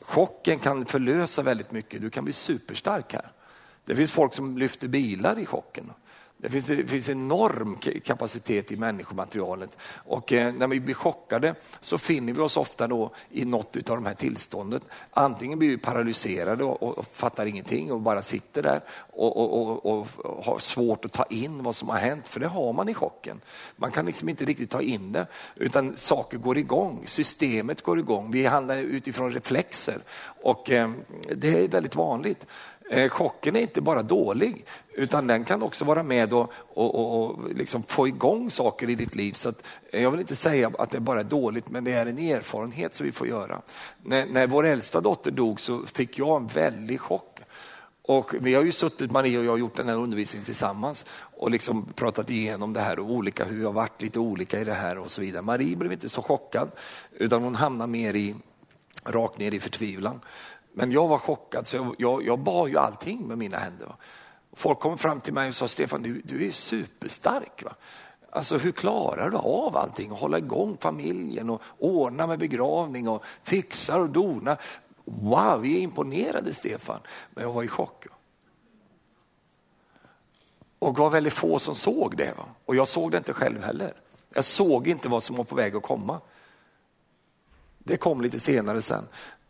[0.00, 2.00] Chocken kan förlösa väldigt mycket.
[2.02, 3.32] Du kan bli superstark här.
[3.84, 5.92] Det finns folk som lyfter bilar i chocken.
[6.42, 11.98] Det finns, det finns enorm kapacitet i människomaterialet och eh, när vi blir chockade så
[11.98, 14.82] finner vi oss ofta då i något av de här tillståndet.
[15.10, 18.80] Antingen blir vi paralyserade och, och, och fattar ingenting och bara sitter där
[19.12, 20.06] och, och, och,
[20.44, 23.40] har svårt att ta in vad som har hänt, för det har man i chocken.
[23.76, 28.30] Man kan liksom inte riktigt ta in det, utan saker går igång, systemet går igång,
[28.30, 29.98] vi handlar utifrån reflexer
[30.42, 30.90] och eh,
[31.34, 32.46] det är väldigt vanligt.
[32.92, 37.30] Eh, chocken är inte bara dålig, utan den kan också vara med och, och, och,
[37.30, 39.32] och liksom få igång saker i ditt liv.
[39.32, 42.06] Så att, eh, jag vill inte säga att det bara är dåligt, men det är
[42.06, 43.62] en erfarenhet som vi får göra.
[44.02, 47.40] När, när vår äldsta dotter dog så fick jag en väldig chock.
[48.02, 51.04] Och vi har ju suttit, Maria och jag, och gjort den här undervisningen tillsammans
[51.36, 54.64] och liksom pratat igenom det här och olika, hur vi har varit lite olika i
[54.64, 55.42] det här och så vidare.
[55.42, 56.70] Marie blev inte så chockad,
[57.12, 58.34] utan hon hamnade mer i,
[59.04, 60.20] rakt ner i förtvivlan.
[60.72, 63.94] Men jag var chockad, så jag, jag, jag bar ju allting med mina händer.
[64.52, 67.62] Folk kom fram till mig och sa, Stefan du, du är superstark.
[67.64, 67.74] Va?
[68.30, 70.10] Alltså hur klarar du av allting?
[70.10, 74.56] Hålla igång familjen och ordna med begravning och fixa och dona.
[75.04, 77.00] Wow, vi är imponerade Stefan.
[77.30, 78.06] Men jag var i chock.
[80.78, 82.34] Och det var väldigt få som såg det.
[82.36, 82.44] Va?
[82.64, 83.94] Och jag såg det inte själv heller.
[84.34, 86.20] Jag såg inte vad som var på väg att komma.
[87.78, 89.04] Det kom lite senare sen.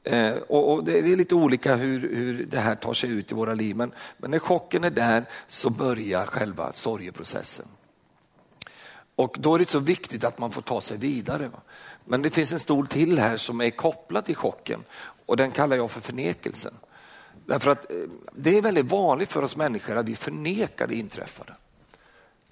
[0.04, 3.34] Eh, och, och, Det är lite olika hur, hur det här tar sig ut i
[3.34, 3.76] våra liv.
[3.76, 7.66] Men, men när chocken är där så börjar själva sorgeprocessen.
[9.14, 11.48] Och då är det så viktigt att man får ta sig vidare.
[11.48, 11.60] Va?
[12.04, 14.84] Men det finns en stol till här som är kopplad till chocken
[15.26, 16.74] och den kallar jag för förnekelsen.
[17.46, 17.96] Därför att eh,
[18.32, 21.54] det är väldigt vanligt för oss människor att vi förnekar det inträffade.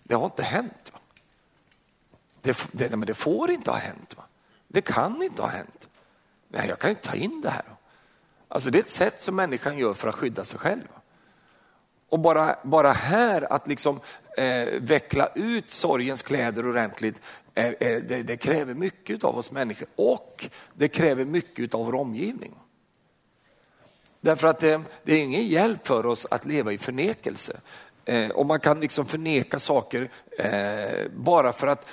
[0.03, 0.91] Det har inte hänt.
[0.93, 0.99] Va?
[2.43, 4.15] Det, det, men det får inte ha hänt.
[4.17, 4.25] Va?
[4.69, 5.88] Det kan inte ha hänt.
[6.49, 7.65] Nej, jag kan inte ta in det här.
[8.49, 10.89] Alltså det är ett sätt som människan gör för att skydda sig själv.
[12.09, 14.01] Och bara, bara här att liksom
[14.37, 17.21] eh, veckla ut sorgens kläder ordentligt,
[17.55, 21.95] eh, eh, det, det, kräver mycket av oss människor och det kräver mycket av vår
[21.95, 22.55] omgivning.
[24.21, 27.61] Därför att det, det är ingen hjälp för oss att leva i förnekelse.
[28.05, 31.87] Eh, och man kan liksom förneka saker eh, bara för att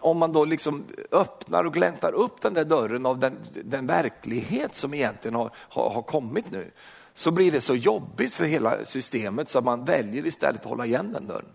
[0.00, 4.74] om man då liksom öppnar och gläntar upp den där dörren av den, den verklighet
[4.74, 6.70] som egentligen har, har, har, kommit nu,
[7.14, 10.86] så blir det så jobbigt för hela systemet så att man väljer istället att hålla
[10.86, 11.48] igen den dörren.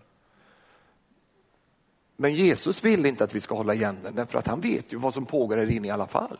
[2.16, 4.96] Men Jesus vill inte att vi ska hålla igen den, därför att han vet ju
[4.96, 6.38] vad som pågår här inne i alla fall.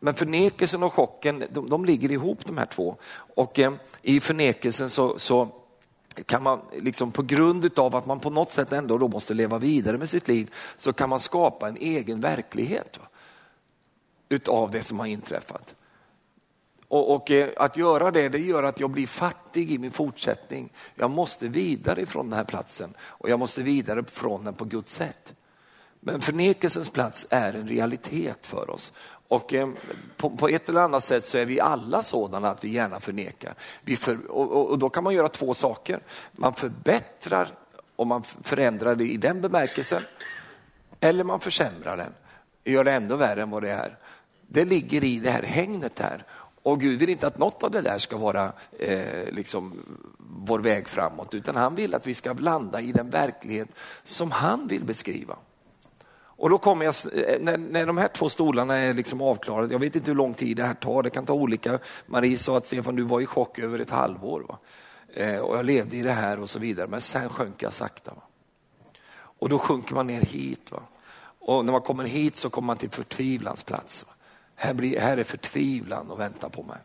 [0.00, 2.96] Men förnekelsen och chocken, de, de ligger ihop de här två.
[3.34, 5.48] Och eh, i förnekelsen så, så
[6.26, 9.58] kan man, liksom på grund av att man på något sätt ändå då måste leva
[9.58, 13.08] vidare med sitt liv, så kan man skapa en egen verklighet va?
[14.28, 15.74] utav det som har inträffat.
[16.88, 20.72] Och, och, eh, att göra det, det gör att jag blir fattig i min fortsättning.
[20.94, 24.92] Jag måste vidare från den här platsen och jag måste vidare från den på Guds
[24.92, 25.34] sätt.
[26.00, 28.92] Men förnekelsens plats är en realitet för oss.
[29.28, 29.76] Och ehm,
[30.16, 33.54] på, på, ett eller annat sätt så är vi alla sådana att vi gärna förnekar.
[33.80, 36.00] Vi för, och, och, då kan man göra två saker.
[36.32, 37.48] Man förbättrar
[37.96, 40.02] och man förändrar det i den bemärkelsen.
[41.00, 42.14] Eller man försämrar den,
[42.64, 43.96] gör det ändå värre än vad det är.
[44.46, 46.24] Det ligger i det här hängnet här.
[46.62, 49.82] Och Gud vill inte att något av det där ska vara eh, liksom
[50.18, 53.68] vår väg framåt, utan han vill att vi ska landa i den verklighet
[54.04, 55.36] som han vill beskriva.
[56.38, 59.78] Och då kommer jag, eh, när, när de här två stolarna är liksom avklarade, jag
[59.78, 61.78] vet inte hur lång tid det här tar, det kan ta olika.
[62.06, 64.40] Marie sa att Stefan, du var i chock över ett halvår.
[64.48, 64.58] Va?
[65.14, 68.14] Eh, och jag levde i det här och så vidare, men sen sjönk jag sakta.
[68.14, 68.22] Va?
[69.12, 70.72] Och då sjunker man ner hit.
[70.72, 70.82] Va?
[71.38, 74.06] Och när man kommer hit så kommer man till förtvivlans plats.
[74.54, 76.78] Här, blir, här är förtvivlan och väntar på mig.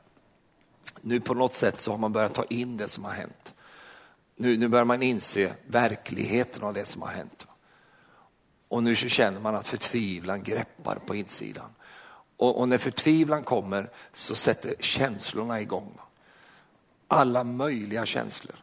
[1.02, 3.54] Nu på något sätt så har man börjat ta in det som har hänt.
[4.36, 7.48] Nu, nu börjar man inse verkligheten av det som har hänt.
[8.74, 11.70] Och nu känner man att förtvivlan greppar på insidan.
[12.38, 15.98] Och, och när förtvivlan kommer så sätter känslorna igång.
[17.08, 18.56] Alla möjliga känslor.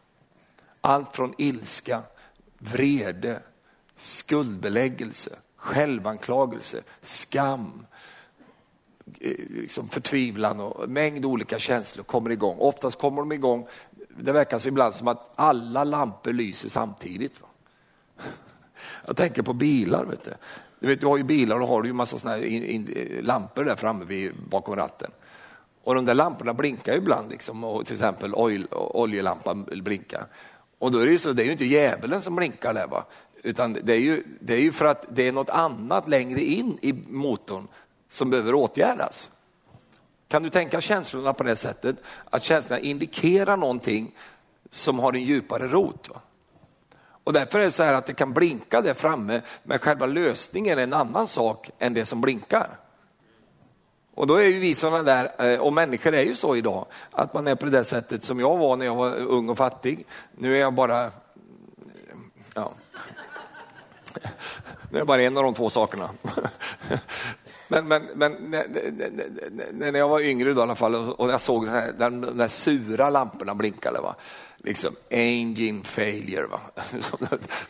[0.81, 2.01] Allt från ilska,
[2.57, 3.41] vrede,
[3.95, 7.85] skuldbeläggelse, självanklagelse, skam,
[9.19, 12.57] eh, liksom förtvivlan och mängd olika känslor kommer igång.
[12.59, 13.67] Oftast kommer de igång,
[14.17, 17.41] det verkar så ibland som att alla lampor lyser samtidigt.
[17.41, 17.47] Va?
[19.05, 20.05] Jag tänker på bilar.
[20.05, 20.31] Vet du.
[20.79, 23.63] Du, vet, du har ju bilar och har du ju massa såna in, in, lampor
[23.63, 25.11] där framme vid, bakom ratten.
[25.83, 30.25] Och de där lamporna blinkar ju ibland, liksom, och till exempel oil, oljelampan blinkar.
[30.79, 33.05] Och då är det ju så, det är ju inte djävulen som blinkar där, va?
[33.43, 36.77] utan det är, ju, det är ju för att det är något annat längre in
[36.81, 37.67] i motorn
[38.09, 39.29] som behöver åtgärdas.
[40.27, 41.95] Kan du tänka känslorna på det sättet?
[42.29, 44.11] Att känslorna indikerar någonting
[44.69, 46.09] som har en djupare rot.
[46.09, 46.21] Va?
[47.23, 50.79] Och därför är det så här att det kan blinka där framme, men själva lösningen
[50.79, 52.67] är en annan sak än det som blinkar.
[54.15, 57.33] Och då är ju vi sådana där, eh, och människor är ju så idag, att
[57.33, 60.05] man är på det där sättet som jag var när jag var ung och fattig.
[60.37, 61.11] Nu är jag bara,
[62.55, 62.71] ja,
[64.89, 66.09] nu är jag bara en av de två sakerna.
[67.67, 71.67] Men, men, men när, när jag var yngre då, i alla fall och jag såg
[71.67, 74.01] här, de där sura lamporna blinkade.
[74.01, 74.15] Va?
[74.63, 76.47] Liksom, engine failure.
[76.47, 76.59] Va?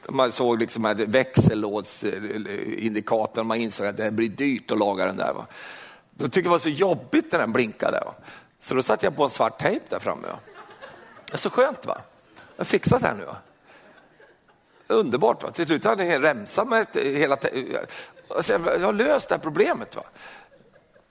[0.09, 5.33] Man såg liksom växellådsindikatorn, man insåg att det blir dyrt att laga den där.
[5.33, 5.47] Va?
[6.11, 8.01] Då tyckte jag det var så jobbigt när den blinkade.
[8.05, 8.13] Va?
[8.59, 10.27] Så då satte jag på en svart tejp där framme.
[10.27, 10.39] Va?
[11.25, 11.97] Det är så skönt va?
[12.35, 13.25] Jag har fixat det här nu.
[13.25, 13.37] Va?
[14.87, 15.43] Underbart.
[15.43, 15.51] Va?
[15.51, 17.35] Till slut hade jag en remsa med eh, hela...
[17.35, 17.63] Eh,
[18.27, 19.95] alltså, jag har löst det här problemet.
[19.95, 20.03] Va?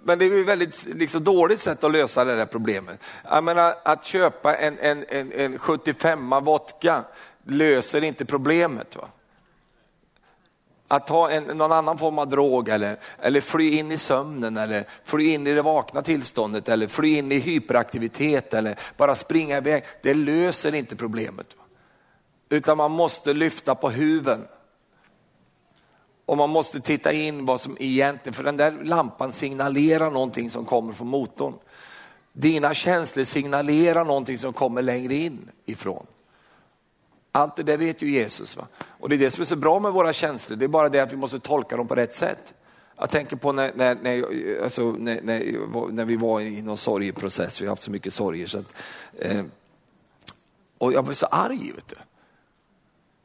[0.02, 3.00] Men det är ett väldigt liksom, dåligt sätt att lösa det där problemet.
[3.24, 7.04] Jag menar, att köpa en, en, en, en 75 vodka
[7.44, 8.96] löser inte problemet.
[8.96, 9.08] Va?
[10.88, 14.84] Att ta en, någon annan form av drog eller, eller fly in i sömnen eller
[15.04, 19.84] fly in i det vakna tillståndet eller fly in i hyperaktivitet eller bara springa iväg.
[20.02, 21.46] Det löser inte problemet.
[21.56, 21.64] Va?
[22.48, 24.46] Utan man måste lyfta på huven.
[26.30, 30.64] Och man måste titta in vad som egentligen, för den där lampan signalerar någonting som
[30.64, 31.54] kommer från motorn.
[32.32, 36.06] Dina känslor signalerar någonting som kommer längre in ifrån.
[37.32, 38.56] Allt det där vet ju Jesus.
[38.56, 38.66] Va?
[38.82, 41.00] Och det är det som är så bra med våra känslor, det är bara det
[41.00, 42.54] att vi måste tolka dem på rätt sätt.
[42.96, 47.60] Jag tänker på när, när, när, alltså när, när, när vi var i någon sorgeprocess,
[47.60, 48.46] vi har haft så mycket sorger.
[48.46, 48.74] Så att,
[49.18, 49.42] eh,
[50.78, 51.72] och jag blev så arg.
[51.74, 51.96] Vet du.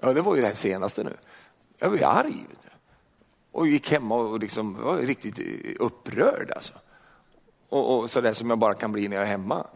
[0.01, 1.13] Ja, det var ju det senaste nu.
[1.79, 2.45] Jag blev arg.
[3.55, 6.51] Och gick hemma och liksom, var riktigt eh, upprörd.
[6.51, 6.73] Alltså.
[7.69, 9.67] Och, och så där som jag bara kan bli när jag är hemma.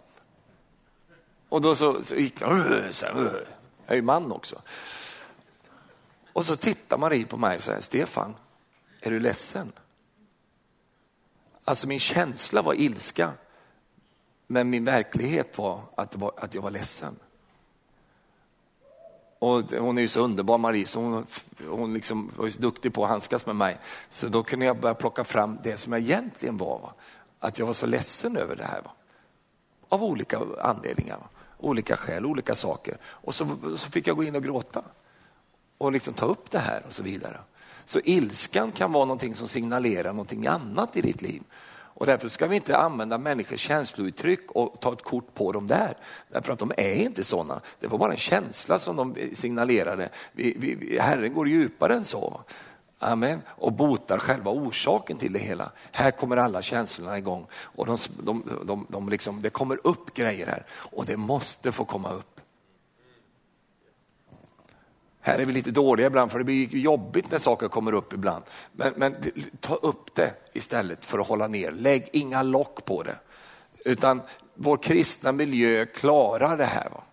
[1.49, 3.45] Och då så, så gick jag, så här,
[3.85, 4.61] jag är ju man också.
[6.33, 8.35] Och så tittar Marie på mig och säger, Stefan,
[9.01, 9.71] är du ledsen?
[11.63, 13.31] Alltså min känsla var ilska,
[14.47, 17.19] men min verklighet var att, var, att jag var ledsen.
[19.39, 21.25] Och hon är ju så underbar Marie, så hon,
[21.69, 23.77] hon liksom var så duktig på att handskas med mig.
[24.09, 26.79] Så då kunde jag börja plocka fram det som jag egentligen var.
[26.79, 26.93] Va?
[27.39, 28.81] Att jag var så ledsen över det här.
[28.81, 28.91] Va?
[29.89, 31.17] Av olika anledningar.
[31.17, 31.27] Va?
[31.59, 32.97] olika skäl, olika saker.
[33.03, 34.83] Och så, så fick jag gå in och gråta
[35.77, 37.39] och liksom ta upp det här och så vidare.
[37.85, 41.43] Så ilskan kan vara någonting som signalerar någonting annat i ditt liv.
[41.99, 45.93] Och därför ska vi inte använda människors känslouttryck och ta ett kort på dem där.
[46.29, 47.61] Därför att de är inte sådana.
[47.79, 50.09] Det var bara en känsla som de signalerade.
[50.31, 52.41] Vi, vi, Herren går djupare än så.
[52.99, 53.41] Amen.
[53.47, 55.71] Och botar själva orsaken till det hela.
[55.91, 60.47] Här kommer alla känslorna igång och de, de, de, de liksom, det kommer upp grejer
[60.47, 62.38] här och det måste få komma upp.
[65.29, 68.43] Här är vi lite dåliga ibland för det blir jobbigt när saker kommer upp ibland.
[68.71, 69.15] Men, men
[69.59, 71.71] ta upp det istället för att hålla ner.
[71.71, 73.15] Lägg inga lock på det.
[73.85, 74.21] Utan
[74.55, 76.89] vår kristna miljö klarar det här.
[76.89, 77.03] Va?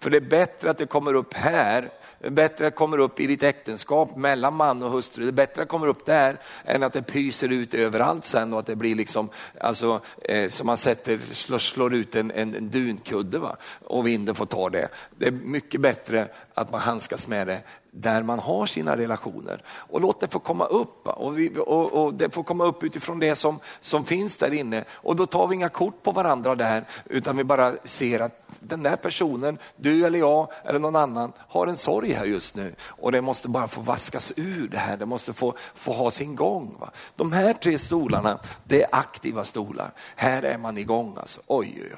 [0.00, 1.90] För det är bättre att det kommer upp här
[2.22, 5.24] det är bättre att det kommer upp i ditt äktenskap mellan man och hustru.
[5.24, 8.52] Det är bättre att det kommer upp där än att det pyser ut överallt sen
[8.52, 9.28] och att det blir liksom,
[9.60, 13.56] alltså, eh, som man sätter, slår, slår ut en, en, en dunkudde va?
[13.80, 14.88] och vinden får ta det.
[15.10, 17.62] Det är mycket bättre att man handskas med det
[17.94, 19.62] där man har sina relationer.
[19.68, 21.06] Och låt det få komma upp.
[21.06, 24.84] Och, vi, och, och, det får komma upp utifrån det som, som finns där inne.
[24.92, 28.82] Och då tar vi inga kort på varandra där, utan vi bara ser att den
[28.82, 32.74] där personen, du eller jag eller någon annan, har en sorg här just nu.
[32.82, 36.36] Och det måste bara få vaskas ur det här, det måste få, få ha sin
[36.36, 36.76] gång.
[36.80, 36.90] Va?
[37.16, 39.90] De här tre stolarna, det är aktiva stolar.
[40.16, 41.16] Här är man igång.
[41.20, 41.40] Alltså.
[41.46, 41.96] Oj, oj,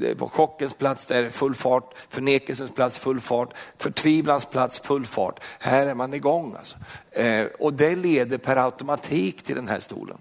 [0.00, 0.14] oj.
[0.14, 3.54] På chockens plats där är full fart, förnekelsens plats full fart,
[3.92, 5.40] förtvivlans plats full fart.
[5.58, 6.54] Här är man igång.
[6.58, 6.76] Alltså.
[7.10, 10.18] Eh, och det leder per automatik till den här stolen.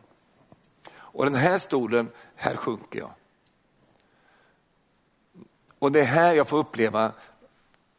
[0.94, 3.12] Och den här stolen, här sjunker jag.
[5.80, 7.12] Och det är här jag får uppleva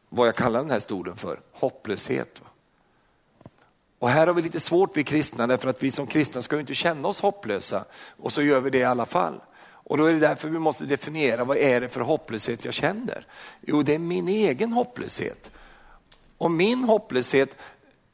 [0.09, 2.41] vad jag kallar den här stolen för, hopplöshet.
[3.99, 6.61] Och här har vi lite svårt vi kristna därför att vi som kristna ska ju
[6.61, 7.85] inte känna oss hopplösa
[8.17, 9.41] och så gör vi det i alla fall.
[9.85, 13.25] Och då är det därför vi måste definiera vad är det för hopplöshet jag känner?
[13.61, 15.51] Jo, det är min egen hopplöshet.
[16.43, 17.57] Och min hopplöshet,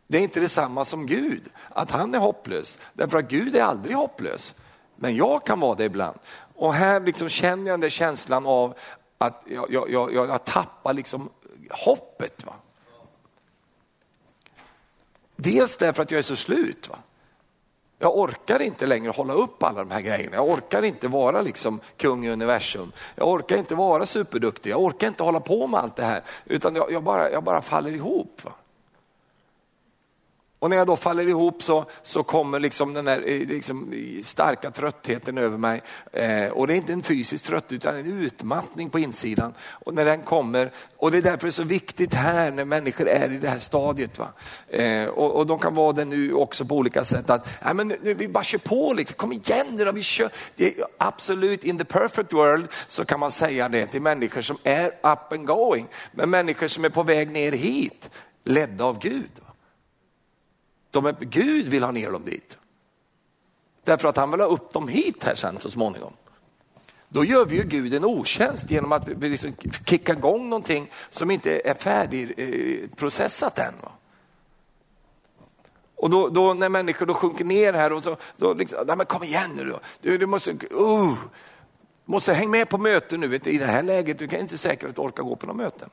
[0.08, 2.78] det är inte detsamma som Gud, att han är hopplös.
[2.94, 4.56] Därför att Gud är aldrig hopplös.
[4.96, 6.20] Men jag kan vara det ibland.
[6.56, 8.78] Och här liksom känner jag den där känslan av
[9.18, 11.30] att jag, jag, jag, jag tappar liksom
[11.70, 12.46] hoppet.
[12.46, 12.54] Va?
[15.36, 16.90] Dels därför att jag är så slut.
[16.90, 16.98] Va?
[18.02, 20.36] Jag orkar inte längre hålla upp alla de här grejerna.
[20.36, 22.92] Jag orkar inte vara liksom kung i universum.
[23.16, 24.72] Jag orkar inte vara superduktig.
[24.72, 26.22] Jag orkar inte hålla på med allt det här.
[26.46, 28.42] Utan jag, jag bara, jag bara faller ihop.
[30.60, 33.94] Och när jag då faller ihop så, så kommer liksom den här eh, liksom,
[34.24, 35.82] starka tröttheten över mig.
[36.14, 39.54] Eh, och det är inte en fysisk trötthet utan en utmattning på insidan.
[39.72, 43.08] Och när den kommer, och det är därför det är så viktigt här när människor
[43.08, 44.20] är i det här stadiet.
[44.20, 44.28] Va?
[44.68, 47.30] Eh, och, och de kan vara det nu också på olika sätt.
[47.30, 49.16] Att nej, men nu, vi bara kör på, liksom.
[49.18, 50.30] kom igen nu då, vi kör.
[50.56, 54.58] Det är absolut, in the perfect world så kan man säga det till människor som
[54.64, 55.88] är up and going.
[56.12, 58.10] Men människor som är på väg ner hit,
[58.44, 59.32] ledda av Gud.
[59.46, 59.49] Va?
[60.92, 62.58] De är, Gud vill ha ner dem dit.
[63.84, 66.14] Därför att han vill ha upp dem hit här sen så småningom.
[67.10, 69.54] Då gör vi ju Gud en otjänst genom att vi liksom
[69.86, 73.74] kicka igång någonting som inte är färdigprocessat än.
[75.96, 79.06] Och då, då, när människor då sjunker ner här och så, då liksom, nej men
[79.06, 79.80] kom igen nu då.
[80.02, 81.14] Du, du måste, uh,
[82.06, 83.28] måste hänga med på möten nu.
[83.28, 85.90] Vet du, I det här läget, du kan inte säkert orka gå på några möten.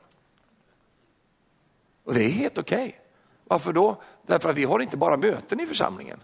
[2.03, 2.87] Och det är helt okej.
[2.87, 3.06] Okay.
[3.47, 4.01] Varför då?
[4.25, 6.19] Därför att vi har inte bara möten i församlingen.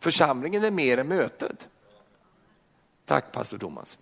[0.00, 1.68] Församlingen är mer än mötet.
[3.04, 3.98] Tack pastor Thomas.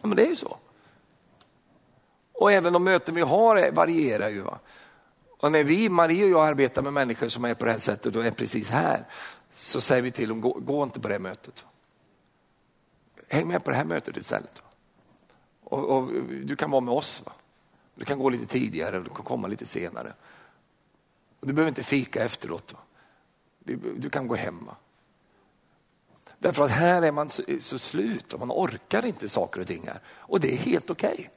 [0.00, 0.56] Ja, men det är ju så.
[2.32, 4.40] Och även de möten vi har varierar ju.
[4.40, 4.58] Va?
[5.38, 8.16] Och när vi, Marie och jag arbetar med människor som är på det här sättet
[8.16, 9.06] och är precis här,
[9.54, 11.64] så säger vi till dem, gå, gå inte på det här mötet.
[13.28, 14.62] Häng med på det här mötet istället.
[15.64, 16.08] Och, och
[16.44, 17.22] du kan vara med oss.
[17.26, 17.32] Va?
[17.94, 20.12] Du kan gå lite tidigare, du kan komma lite senare.
[21.40, 22.72] Och du behöver inte fika efteråt.
[22.72, 22.78] Va?
[23.96, 24.64] Du kan gå hem.
[24.66, 24.76] Va?
[26.38, 29.86] Därför att här är man så, så slut och man orkar inte saker och ting
[29.86, 30.00] här.
[30.06, 31.12] Och det är helt okej.
[31.12, 31.28] Okay.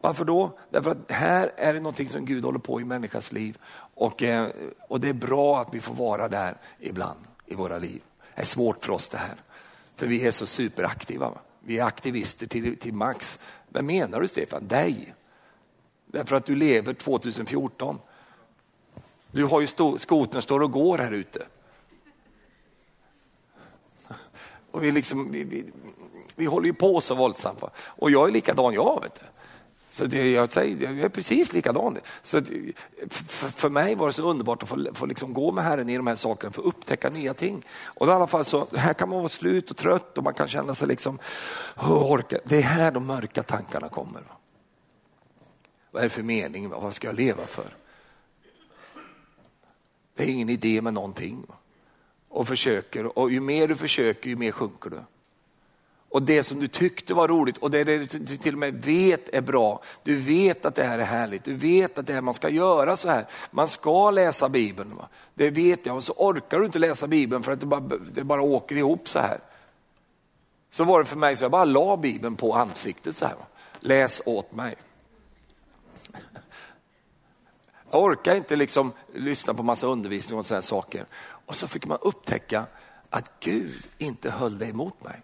[0.00, 0.58] Varför då?
[0.70, 3.58] Därför att här är det någonting som Gud håller på i människans liv
[3.94, 4.48] och, eh,
[4.88, 8.02] och det är bra att vi får vara där ibland i våra liv.
[8.34, 9.34] Det är svårt för oss det här,
[9.96, 11.32] för vi är så superaktiva.
[11.60, 13.38] Vi är aktivister till, till max.
[13.68, 14.68] Vem menar du Stefan?
[14.68, 15.14] Dig?
[16.06, 17.98] Därför att du lever 2014.
[19.30, 19.66] Du har ju
[19.98, 21.46] skotern står och går här ute.
[24.70, 25.64] Och vi, liksom, vi, vi,
[26.36, 27.62] vi håller ju på så våldsamt.
[27.76, 29.00] Och jag är likadan jag.
[29.02, 29.26] Vet du.
[29.98, 31.98] Så det, jag, säger, jag är precis likadan.
[32.22, 32.42] Så
[33.08, 35.96] för, för mig var det så underbart att få, få liksom gå med Herren i
[35.96, 37.62] de här sakerna, för att upptäcka nya ting.
[37.84, 40.48] Och i alla fall så, här kan man vara slut och trött och man kan
[40.48, 41.18] känna sig liksom,
[41.88, 42.38] orka.
[42.44, 44.22] Det är här de mörka tankarna kommer.
[45.90, 46.70] Vad är det för mening?
[46.70, 47.76] Vad ska jag leva för?
[50.16, 51.46] Det är ingen idé med någonting.
[52.28, 54.98] Och försöker, och ju mer du försöker, ju mer sjunker du
[56.10, 58.06] och det som du tyckte var roligt och det du
[58.36, 59.82] till och med vet är bra.
[60.02, 62.96] Du vet att det här är härligt, du vet att det här, man ska göra
[62.96, 63.26] så här.
[63.50, 64.96] Man ska läsa Bibeln.
[64.96, 65.08] Va?
[65.34, 67.80] Det vet jag och så orkar du inte läsa Bibeln för att det bara,
[68.12, 69.38] det bara åker ihop så här.
[70.70, 73.34] Så var det för mig, så jag bara la Bibeln på ansiktet så här.
[73.34, 73.46] Va?
[73.80, 74.76] Läs åt mig.
[77.90, 81.06] Jag orkar inte liksom lyssna på massa undervisning och sådana saker.
[81.46, 82.66] Och så fick man upptäcka
[83.10, 85.22] att Gud inte höll det emot mig.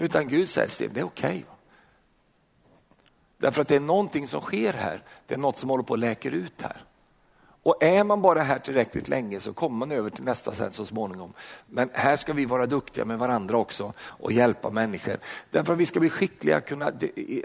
[0.00, 1.30] Utan Gud säger, det är okej.
[1.30, 1.42] Okay.
[3.38, 5.02] Därför att det är någonting som sker här.
[5.26, 6.84] Det är något som håller på att läka ut här.
[7.62, 10.86] Och är man bara här tillräckligt länge så kommer man över till nästa sen så
[10.86, 11.32] småningom.
[11.66, 15.16] Men här ska vi vara duktiga med varandra också och hjälpa människor.
[15.50, 16.92] Därför att vi ska bli skickliga att kunna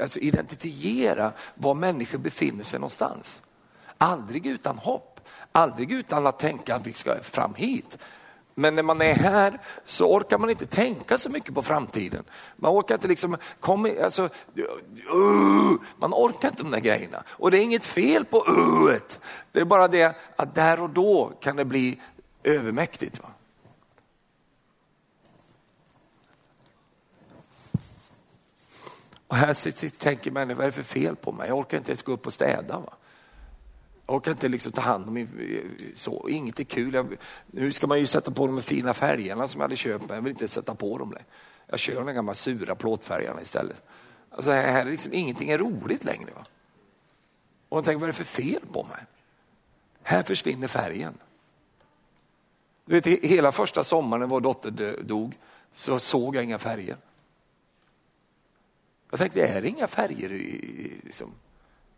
[0.01, 3.41] alltså identifiera var människor befinner sig någonstans.
[3.97, 5.19] Aldrig utan hopp,
[5.51, 7.97] aldrig utan att tänka att vi ska fram hit.
[8.57, 12.23] Men när man är här så orkar man inte tänka så mycket på framtiden.
[12.55, 17.23] Man orkar inte liksom, kom, alltså, uh, man orkar inte de där grejerna.
[17.27, 18.95] Och det är inget fel på uh,
[19.51, 22.01] Det är bara det att där och då kan det bli
[22.43, 23.21] övermäktigt.
[23.21, 23.29] Va?
[29.27, 31.47] Och här sitter, tänker människor, vad är det för fel på mig?
[31.47, 32.79] Jag orkar inte ens gå upp och städa.
[32.79, 32.93] Va?
[34.07, 35.29] Jag orkar inte liksom ta hand om min,
[35.95, 36.93] så, inget är kul.
[36.93, 40.15] Jag, nu ska man ju sätta på de fina färgerna som jag hade köpt, men
[40.15, 41.11] jag vill inte sätta på dem.
[41.11, 41.23] Det.
[41.67, 43.83] Jag kör de gamla sura plåtfärgerna istället.
[44.29, 46.31] Alltså här är liksom, ingenting är roligt längre.
[46.35, 46.45] Va?
[47.69, 49.03] Och jag tänker, vad är det för fel på mig?
[50.03, 51.13] Här försvinner färgen.
[52.85, 55.37] Du vet, hela första sommaren när vår dotter dog
[55.71, 56.97] så såg jag inga färger.
[59.09, 60.31] Jag tänkte, är det inga färger?
[60.31, 61.31] I, liksom,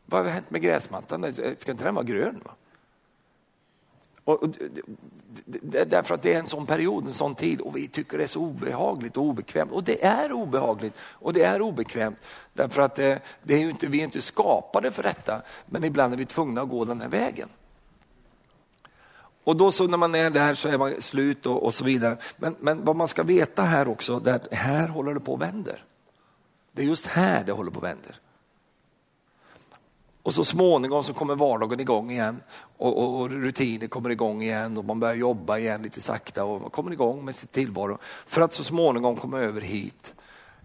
[0.09, 1.33] vad har hänt med gräsmattan?
[1.33, 2.41] Ska inte den vara grön?
[2.45, 2.51] Va?
[4.23, 4.49] Och, och,
[5.85, 8.27] därför att det är en sån period, en sån tid och vi tycker det är
[8.27, 9.71] så obehagligt och obekvämt.
[9.71, 12.21] Och det är obehagligt och det är obekvämt.
[12.53, 16.17] Därför att det, det är inte, vi är inte skapade för detta, men ibland är
[16.17, 17.49] vi tvungna att gå den här vägen.
[19.43, 22.17] Och då så när man är där så är man slut och, och så vidare.
[22.37, 25.83] Men, men vad man ska veta här också, där, här håller det på och vänder.
[26.71, 28.19] Det är just här det håller på och vänder.
[30.27, 32.41] Och så småningom så kommer vardagen igång igen
[32.77, 36.61] och, och, och, rutiner kommer igång igen och man börjar jobba igen lite sakta och
[36.61, 40.13] man kommer igång med sin tillvaro för att så småningom komma över hit.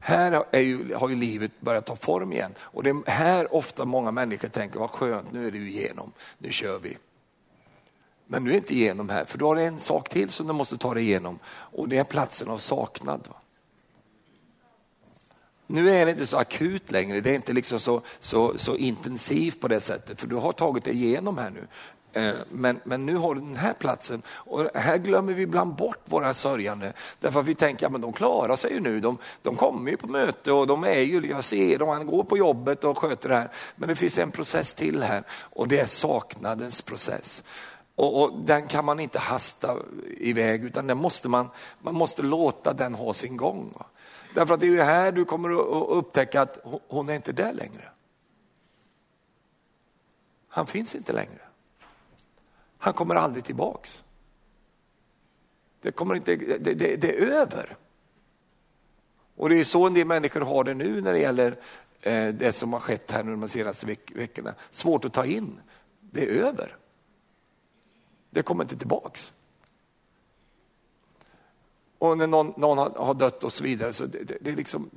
[0.00, 3.84] Här är ju, har ju livet börjat ta form igen och det är här ofta
[3.84, 6.96] många människor tänker vad skönt, nu är det ju igenom, nu kör vi.
[8.26, 10.52] Men nu är det inte igenom här, för du har en sak till som du
[10.52, 13.28] måste ta dig igenom och det är platsen av saknad.
[15.72, 19.60] Nu är det inte så akut längre, det är inte liksom så, så, så intensivt
[19.60, 21.66] på det sättet, för du har tagit dig igenom här nu.
[22.12, 26.00] Eh, men, men nu har du den här platsen och här glömmer vi ibland bort
[26.04, 26.92] våra sörjande.
[27.20, 29.96] Därför att vi tänker att ja, de klarar sig ju nu, de, de kommer ju
[29.96, 33.28] på möte och de är ju, jag ser dem, han går på jobbet och sköter
[33.28, 33.50] det här.
[33.76, 37.42] Men det finns en process till här och det är saknadens process.
[37.94, 39.76] Och, och, den kan man inte hasta
[40.18, 41.48] iväg utan den måste man,
[41.80, 43.74] man måste låta den ha sin gång.
[44.34, 46.58] Därför att det är ju här du kommer att upptäcka att
[46.88, 47.88] hon är inte där längre.
[50.48, 51.40] Han finns inte längre.
[52.78, 54.04] Han kommer aldrig tillbaks.
[55.80, 57.76] Det, kommer inte, det, det, det är över.
[59.36, 61.58] Och det är så en del människor har det nu när det gäller
[62.00, 64.54] eh, det som har skett här nu de senaste veckorna.
[64.70, 65.60] Svårt att ta in.
[66.00, 66.76] Det är över.
[68.30, 69.32] Det kommer inte tillbaks.
[72.02, 73.92] Och när någon, någon har, dött och så vidare.
[73.92, 74.90] Så det, det, det, är liksom,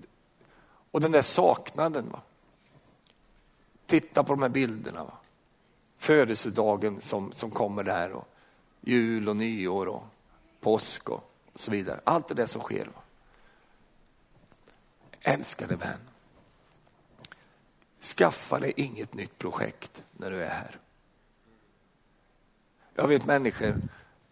[0.91, 2.10] och den där saknaden.
[2.10, 2.22] Va?
[3.86, 5.03] Titta på de här bilderna.
[5.03, 5.18] Va?
[5.97, 8.28] Födelsedagen som, som kommer där och
[8.82, 10.03] jul och nyår och
[10.60, 11.99] påsk och, och så vidare.
[12.03, 12.86] Allt det där som sker.
[12.86, 13.01] Va?
[15.22, 15.99] Älskade vän.
[18.01, 20.80] Skaffa dig inget nytt projekt när du är här.
[22.95, 23.82] Jag vet människor,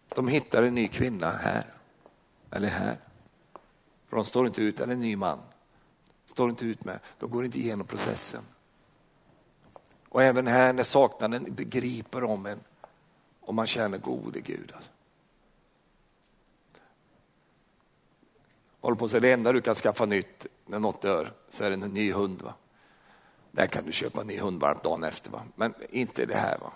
[0.08, 1.73] de hittar en ny kvinna här
[2.54, 2.96] eller här.
[4.08, 5.38] För de står inte ut, eller en ny man,
[6.26, 8.42] står inte ut med, de går inte igenom processen.
[10.08, 12.60] Och även här när saknaden begriper om en
[13.40, 14.72] och man känner gode Gud.
[14.74, 14.90] Alltså.
[18.80, 21.70] Håller på att säga, det enda du kan skaffa nytt när något dör så är
[21.70, 22.42] det en ny hund.
[22.42, 22.54] Va?
[23.50, 25.42] Där kan du köpa en ny hundvalp dagen efter, va?
[25.54, 26.58] men inte det här.
[26.58, 26.72] Va?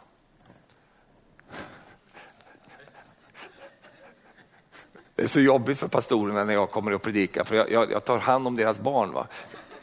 [5.19, 8.05] Det är så jobbigt för pastorerna när jag kommer och predikar för jag, jag, jag,
[8.05, 9.12] tar hand om deras barn.
[9.12, 9.27] Va?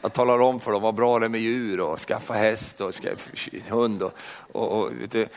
[0.00, 2.94] Jag talar om för dem vad bra det är med djur och skaffa häst och
[2.94, 3.30] skaffa
[3.68, 4.02] hund.
[4.02, 4.12] Och,
[4.52, 5.28] och, och vet du,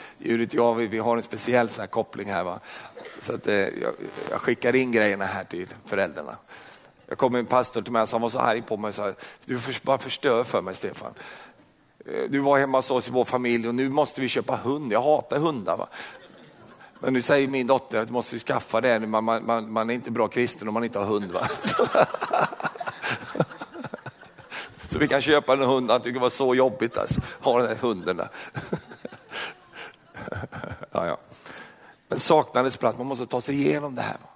[0.52, 2.43] jag, vi, vi har en speciell sån koppling här.
[2.43, 2.60] Va?
[3.20, 3.93] Så att, eh, jag,
[4.30, 6.38] jag, skickar in grejerna här till föräldrarna.
[7.06, 9.14] Jag kom en pastor till mig som var så arg på mig och sa,
[9.45, 11.14] du bara förstör för mig Stefan.
[12.06, 14.93] Eh, du var hemma hos oss i vår familj och nu måste vi köpa hund.
[14.93, 15.78] Jag hatar hundar.
[15.78, 15.88] Va?
[17.00, 20.12] Men nu säger min dotter att du måste skaffa det, man, man, man är inte
[20.12, 21.32] bra kristen om man inte har hund.
[21.32, 21.50] Va?
[24.89, 27.68] Så vi kan köpa en hund, han tycker det var så jobbigt alltså, ha den
[27.68, 28.30] här hunden där.
[30.91, 31.18] ja, ja.
[32.08, 34.30] Men saknades plats, man måste ta sig igenom det här va?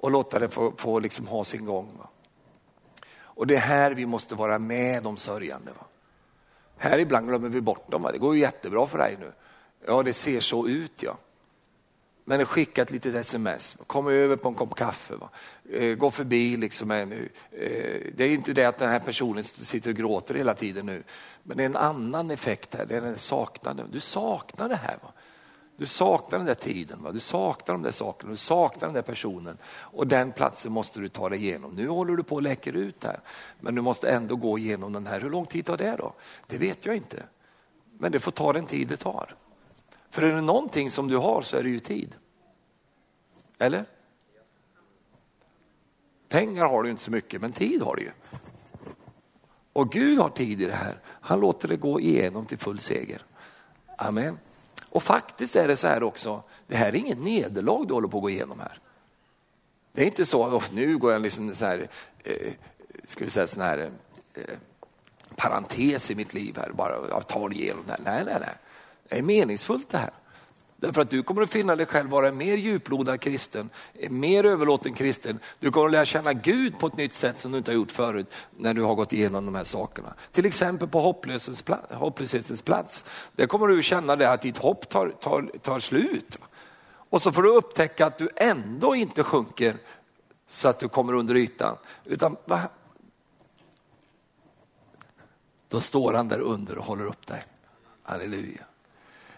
[0.00, 1.88] och låta det få, få liksom ha sin gång.
[1.98, 2.08] Va?
[3.22, 5.72] Och det är här vi måste vara med de sörjande.
[5.72, 5.84] Va?
[6.76, 8.12] Här ibland glömmer vi bort dem, va?
[8.12, 9.32] det går ju jättebra för dig nu.
[9.86, 11.16] Ja, det ser så ut ja.
[12.30, 15.28] Men skicka ett litet sms, kom över på en kopp kaffe, va?
[15.72, 16.56] Eh, gå förbi.
[16.56, 17.08] Liksom eh, eh
[18.16, 21.02] det är inte det att den här personen sitter och gråter hela tiden nu,
[21.42, 23.88] men det är en annan effekt här, det är den saknaden.
[23.92, 24.96] Du saknar det här.
[25.02, 25.12] Va?
[25.76, 27.12] Du saknar den där tiden, va?
[27.12, 31.08] du saknar de där sakerna, du saknar den där personen och den platsen måste du
[31.08, 31.72] ta dig igenom.
[31.74, 33.20] Nu håller du på att läcker ut här,
[33.60, 35.20] men du måste ändå gå igenom den här.
[35.20, 36.12] Hur lång tid tar det då?
[36.46, 37.22] Det vet jag inte,
[37.98, 39.34] men det får ta den tid det tar.
[40.10, 42.16] För är det någonting som du har så är det ju tid.
[43.58, 43.84] Eller?
[46.28, 48.10] Pengar har du inte så mycket, men tid har du ju.
[49.72, 51.00] Och Gud har tid i det här.
[51.06, 53.22] Han låter det gå igenom till full seger.
[53.96, 54.38] Amen.
[54.88, 58.16] Och faktiskt är det så här också, det här är inget nederlag du håller på
[58.16, 58.78] att gå igenom här.
[59.92, 61.88] Det är inte så att nu går jag liksom så här,
[62.24, 62.52] eh,
[63.04, 63.90] ska vi säga sån här
[64.34, 64.56] eh,
[65.36, 68.00] parentes i mitt liv här, bara jag tar igenom det här.
[68.04, 68.54] Nej, nej, nej.
[69.10, 70.10] Det är meningsfullt det här.
[70.76, 74.44] Därför att du kommer att finna dig själv vara en mer djuplodad kristen, en mer
[74.44, 75.38] överlåten kristen.
[75.58, 77.92] Du kommer att lära känna Gud på ett nytt sätt som du inte har gjort
[77.92, 80.14] förut när du har gått igenom de här sakerna.
[80.32, 81.00] Till exempel på
[81.90, 83.04] hopplöshetens plats.
[83.32, 86.38] Där kommer du att känna det att ditt hopp tar, tar, tar slut.
[86.86, 89.76] Och så får du upptäcka att du ändå inte sjunker
[90.48, 91.76] så att du kommer under ytan.
[92.04, 92.60] Utan va?
[95.68, 97.44] Då står han där under och håller upp dig.
[98.02, 98.69] Halleluja.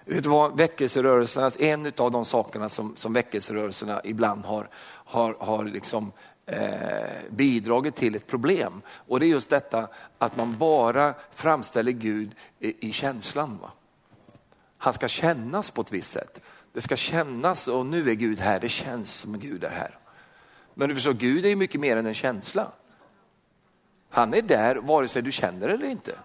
[0.04, 4.68] Vet du vad, väckelserörelserna, en av de sakerna som, som väckelserörelserna ibland har,
[5.04, 6.12] har, har liksom,
[6.46, 8.82] eh, bidragit till ett problem.
[8.88, 9.88] Och det är just detta
[10.18, 13.58] att man bara framställer Gud i, i känslan.
[13.62, 13.70] Va?
[14.78, 16.40] Han ska kännas på ett visst sätt.
[16.72, 19.98] Det ska kännas och nu är Gud här, det känns som Gud är här.
[20.74, 22.72] Men du förstår, Gud är ju mycket mer än en känsla.
[24.10, 26.18] Han är där vare sig du känner eller inte.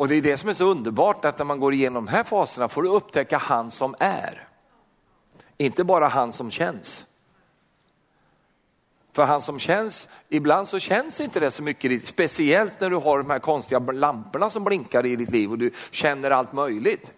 [0.00, 2.24] Och det är det som är så underbart att när man går igenom de här
[2.24, 4.48] faserna får du upptäcka han som är.
[5.56, 7.06] Inte bara han som känns.
[9.12, 13.18] För han som känns, ibland så känns inte det så mycket, speciellt när du har
[13.18, 17.12] de här konstiga lamporna som blinkar i ditt liv och du känner allt möjligt.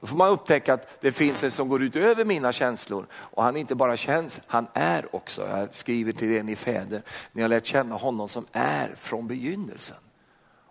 [0.00, 3.56] Då får man upptäcka att det finns en som går utöver mina känslor och han
[3.56, 5.48] inte bara känns, han är också.
[5.48, 7.02] Jag skriver till er ni fäder,
[7.32, 9.96] ni har lärt känna honom som är från begynnelsen.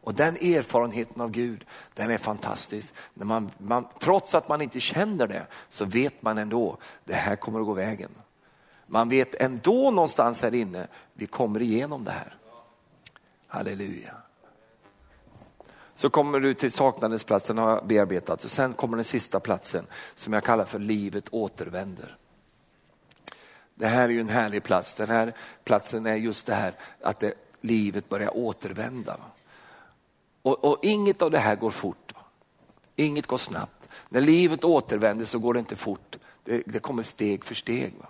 [0.08, 2.93] Och den erfarenheten av Gud, den är fantastisk.
[3.14, 7.36] När man, man, trots att man inte känner det så vet man ändå, det här
[7.36, 8.10] kommer att gå vägen.
[8.86, 12.36] Man vet ändå någonstans här inne, vi kommer igenom det här.
[13.47, 14.16] Halleluja.
[15.95, 18.43] Så kommer du till saknadens plats, den har jag bearbetat.
[18.43, 19.86] Och sen kommer den sista platsen
[20.16, 22.18] som jag kallar för livet återvänder.
[23.76, 24.95] Det här är ju en härlig plats.
[24.95, 25.34] Den här
[25.64, 29.18] platsen är just det här att det, livet börjar återvända.
[30.48, 32.14] Och, och, inget av det här går fort.
[32.95, 33.88] Inget går snabbt.
[34.10, 36.18] När livet återvänder så går det inte fort.
[36.43, 37.93] Det, det kommer steg för steg.
[38.00, 38.08] Va?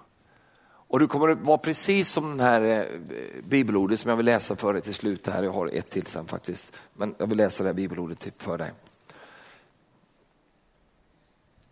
[0.68, 3.00] Och du kommer att vara precis som den här eh,
[3.44, 5.28] bibelordet som jag vill läsa för dig till slut.
[5.28, 5.44] Här.
[5.44, 8.72] Jag har ett till sen faktiskt, men jag vill läsa det här bibelordet för dig.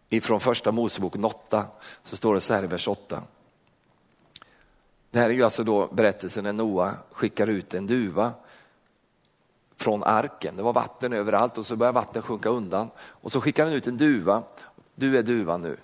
[0.10, 1.66] Ifrån första Moseboken 8
[2.04, 3.24] så står det så här i vers 8.
[5.12, 8.34] Det här är ju alltså då berättelsen när Noa skickar ut en duva
[9.78, 10.56] från arken.
[10.56, 12.90] Det var vatten överallt och så började vattnet sjunka undan.
[13.00, 14.44] Och så skickade han ut en duva.
[14.96, 15.78] Du är duvan nu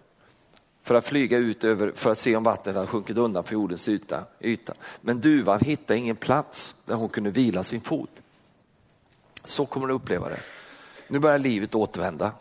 [0.84, 3.88] för att flyga ut över, för att se om vattnet hade sjunkit undan för jordens
[3.88, 4.24] yta.
[4.39, 4.74] yta.
[5.02, 8.10] Men duvan hittade ingen plats där hon kunde vila sin fot.
[9.44, 10.39] Så kommer du uppleva det.
[11.08, 12.32] Nu börjar livet återvända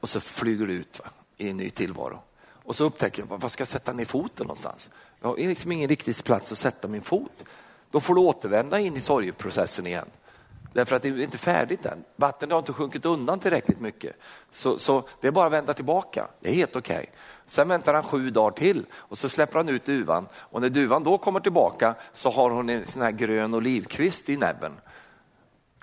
[0.00, 2.20] och så flyger du ut va, i en ny tillvaro.
[2.64, 4.90] Och så upptäcker jag, var ska jag sätta ner foten någonstans?
[5.20, 7.44] Jag har liksom ingen riktig plats att sätta min fot.
[7.90, 10.10] Då får du återvända in i sorgeprocessen igen.
[10.72, 12.04] Därför att det är inte färdigt än.
[12.16, 14.16] Vattnet har inte sjunkit undan tillräckligt mycket.
[14.50, 16.28] Så, så det är bara att vända tillbaka.
[16.40, 16.96] Det är helt okej.
[16.96, 17.06] Okay.
[17.46, 20.28] Sen väntar han sju dagar till och så släpper han ut duvan.
[20.34, 24.36] Och när duvan då kommer tillbaka så har hon en sån här grön olivkvist i
[24.36, 24.72] näbben.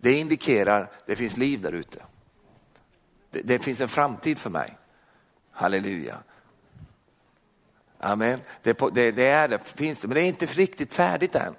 [0.01, 1.99] Det indikerar att det finns liv där ute.
[3.31, 4.77] Det, det finns en framtid för mig.
[5.51, 6.15] Halleluja.
[7.99, 8.39] Amen.
[8.63, 11.55] Det, det, det, är det, finns det, men det är inte riktigt färdigt än.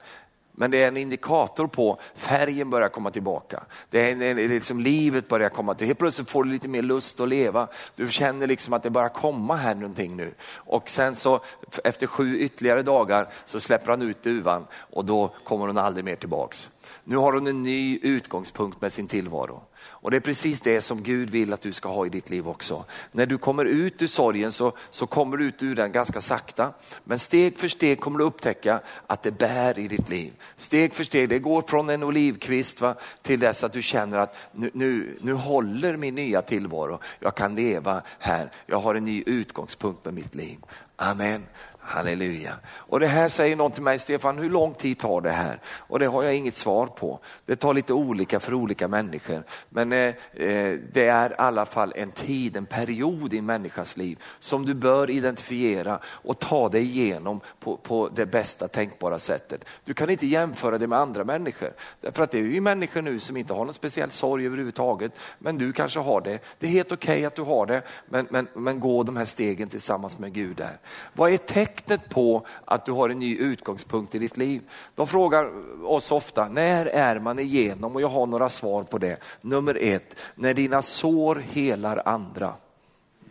[0.58, 3.62] Men det är en indikator på färgen börjar komma tillbaka.
[3.90, 5.86] Det är, en, en, liksom livet börjar komma till.
[5.86, 7.68] Helt plötsligt får du lite mer lust att leva.
[7.94, 10.34] Du känner liksom att det börjar komma här någonting nu.
[10.54, 11.40] Och sen så
[11.84, 16.16] efter sju ytterligare dagar så släpper han ut duvan och då kommer hon aldrig mer
[16.16, 16.70] tillbaks.
[17.04, 19.62] Nu har hon en ny utgångspunkt med sin tillvaro.
[19.88, 22.48] Och det är precis det som Gud vill att du ska ha i ditt liv
[22.48, 22.84] också.
[23.12, 26.72] När du kommer ut ur sorgen så, så kommer du ut ur den ganska sakta.
[27.04, 30.32] Men steg för steg kommer du upptäcka att det bär i ditt liv.
[30.56, 34.36] Steg för steg, det går från en olivkvist va, till dess att du känner att
[34.52, 36.98] nu, nu, nu håller min nya tillvaro.
[37.20, 40.58] Jag kan leva här, jag har en ny utgångspunkt med mitt liv.
[40.96, 41.46] Amen.
[41.88, 42.52] Halleluja.
[42.66, 45.60] Och det här säger någon till mig, Stefan, hur lång tid tar det här?
[45.66, 47.20] Och det har jag inget svar på.
[47.46, 49.42] Det tar lite olika för olika människor.
[49.76, 53.96] Men eh, eh, det är i alla fall en tid, en period i en människas
[53.96, 59.64] liv som du bör identifiera och ta dig igenom på, på det bästa tänkbara sättet.
[59.84, 61.72] Du kan inte jämföra det med andra människor.
[62.00, 65.12] Därför att det är ju människor nu som inte har någon speciell sorg överhuvudtaget.
[65.38, 66.38] Men du kanske har det.
[66.58, 69.24] Det är helt okej okay att du har det, men, men, men gå de här
[69.24, 70.78] stegen tillsammans med Gud där.
[71.12, 74.62] Vad är tecknet på att du har en ny utgångspunkt i ditt liv?
[74.94, 75.50] De frågar
[75.84, 77.94] oss ofta, när är man igenom?
[77.94, 79.16] Och jag har några svar på det.
[79.56, 82.54] Nummer ett, när dina sår helar andra,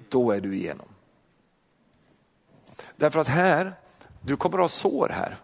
[0.10, 0.88] då är du igenom.
[2.96, 3.74] Därför att här,
[4.22, 5.38] du kommer att ha sår här.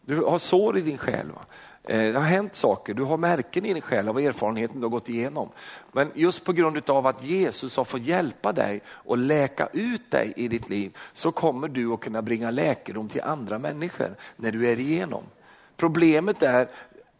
[0.00, 1.30] Du har sår i din själ.
[1.30, 1.40] Va?
[1.84, 4.90] Eh, det har hänt saker, du har märken i din själ av erfarenheten du har
[4.90, 5.48] gått igenom.
[5.92, 10.32] Men just på grund av att Jesus har fått hjälpa dig och läka ut dig
[10.36, 14.68] i ditt liv så kommer du att kunna bringa läkedom till andra människor när du
[14.68, 15.24] är igenom.
[15.76, 16.68] Problemet är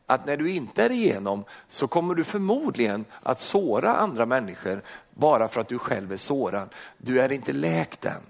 [0.06, 5.48] att när du inte är igenom så kommer du förmodligen att såra andra människor bara
[5.48, 6.68] för att du själv är sårad.
[6.98, 8.22] Du är inte läkt än.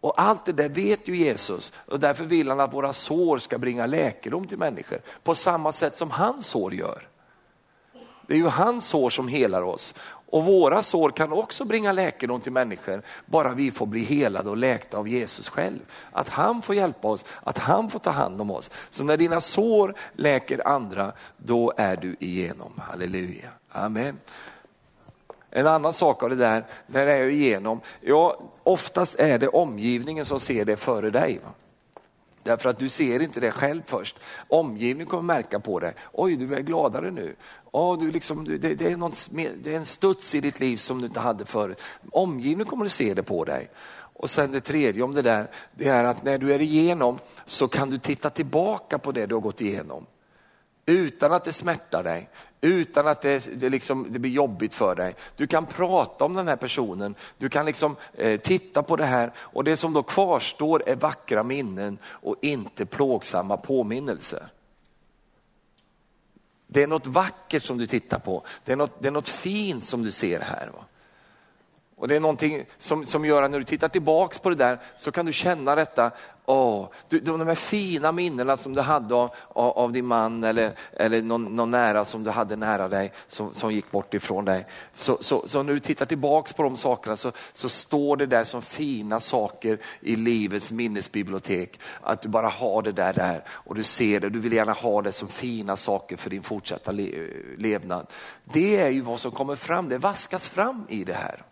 [0.00, 3.58] Och allt det där vet ju Jesus och därför vill han att våra sår ska
[3.58, 7.08] bringa läkedom till människor på samma sätt som hans sår gör.
[8.26, 9.94] Det är ju hans sår som helar oss
[10.34, 14.56] och våra sår kan också bringa läkedom till människor, bara vi får bli helade och
[14.56, 15.78] läkta av Jesus själv.
[16.12, 18.70] Att han får hjälpa oss, att han får ta hand om oss.
[18.90, 22.72] Så när dina sår läker andra, då är du igenom.
[22.78, 23.48] Halleluja.
[23.70, 24.18] Amen.
[25.50, 30.24] En annan sak av det där, när det är igenom, ja oftast är det omgivningen
[30.24, 31.40] som ser det före dig.
[31.44, 31.50] Va?
[32.44, 34.16] Därför att du ser inte det själv först.
[34.48, 35.94] Omgivningen kommer märka på det.
[36.12, 37.36] Oj, du är gladare nu.
[37.72, 39.28] Oh, du liksom, det, det, är något,
[39.62, 41.82] det är en studs i ditt liv som du inte hade förut.
[42.10, 43.70] Omgivningen kommer att se det på dig.
[43.96, 47.68] Och sen det tredje om det där, det är att när du är igenom så
[47.68, 50.06] kan du titta tillbaka på det du har gått igenom.
[50.86, 52.28] Utan att det smärtar dig,
[52.64, 55.14] utan att det, det, liksom, det blir jobbigt för dig.
[55.36, 59.32] Du kan prata om den här personen, du kan liksom, eh, titta på det här
[59.36, 64.46] och det som då kvarstår är vackra minnen och inte plågsamma påminnelser.
[66.66, 69.84] Det är något vackert som du tittar på, det är något, det är något fint
[69.84, 70.70] som du ser här.
[70.74, 70.84] Va?
[71.96, 74.78] Och Det är någonting som, som gör att när du tittar tillbaks på det där
[74.96, 76.10] så kan du känna detta,
[76.46, 80.72] oh, du, de här fina minnena som du hade av, av, av din man eller,
[80.92, 84.66] eller någon, någon, nära som du hade nära dig som, som gick bort ifrån dig.
[84.92, 88.44] Så, så, så, när du tittar tillbaks på de sakerna så, så står det där
[88.44, 91.80] som fina saker i livets minnesbibliotek.
[92.00, 95.02] Att du bara har det där där och du ser det, du vill gärna ha
[95.02, 97.10] det som fina saker för din fortsatta le,
[97.58, 98.06] levnad.
[98.44, 101.42] Det är ju vad som kommer fram, det vaskas fram i det här.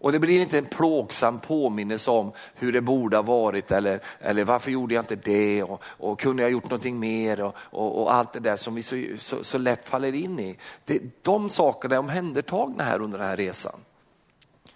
[0.00, 4.44] Och det blir inte en plågsam påminnelse om hur det borde ha varit eller, eller
[4.44, 8.14] varför gjorde jag inte det och, och kunde jag gjort någonting mer och, och, och
[8.14, 10.56] allt det där som vi så, så, så, lätt faller in i.
[10.84, 13.80] Det, de sakerna är omhändertagna här under den här resan.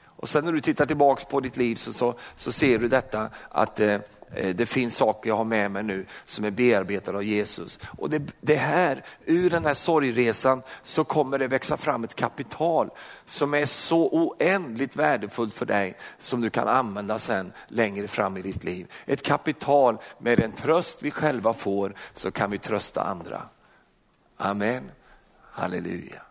[0.04, 3.30] Och sen när du tittar tillbaks på ditt liv så, så, så ser du detta
[3.48, 3.98] att eh,
[4.34, 7.78] Eh, det finns saker jag har med mig nu som är bearbetade av Jesus.
[7.98, 12.90] Och det, det här, ur den här sorgresan så kommer det växa fram ett kapital
[13.24, 18.42] som är så oändligt värdefullt för dig som du kan använda sen längre fram i
[18.42, 18.92] ditt liv.
[19.06, 23.42] Ett kapital med den tröst vi själva får så kan vi trösta andra.
[24.36, 24.90] Amen.
[25.50, 26.22] Halleluja.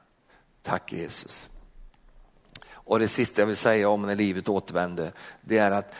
[0.63, 1.49] Tack Jesus.
[2.71, 5.93] Och det sista jag vill säga om när livet återvänder, det är att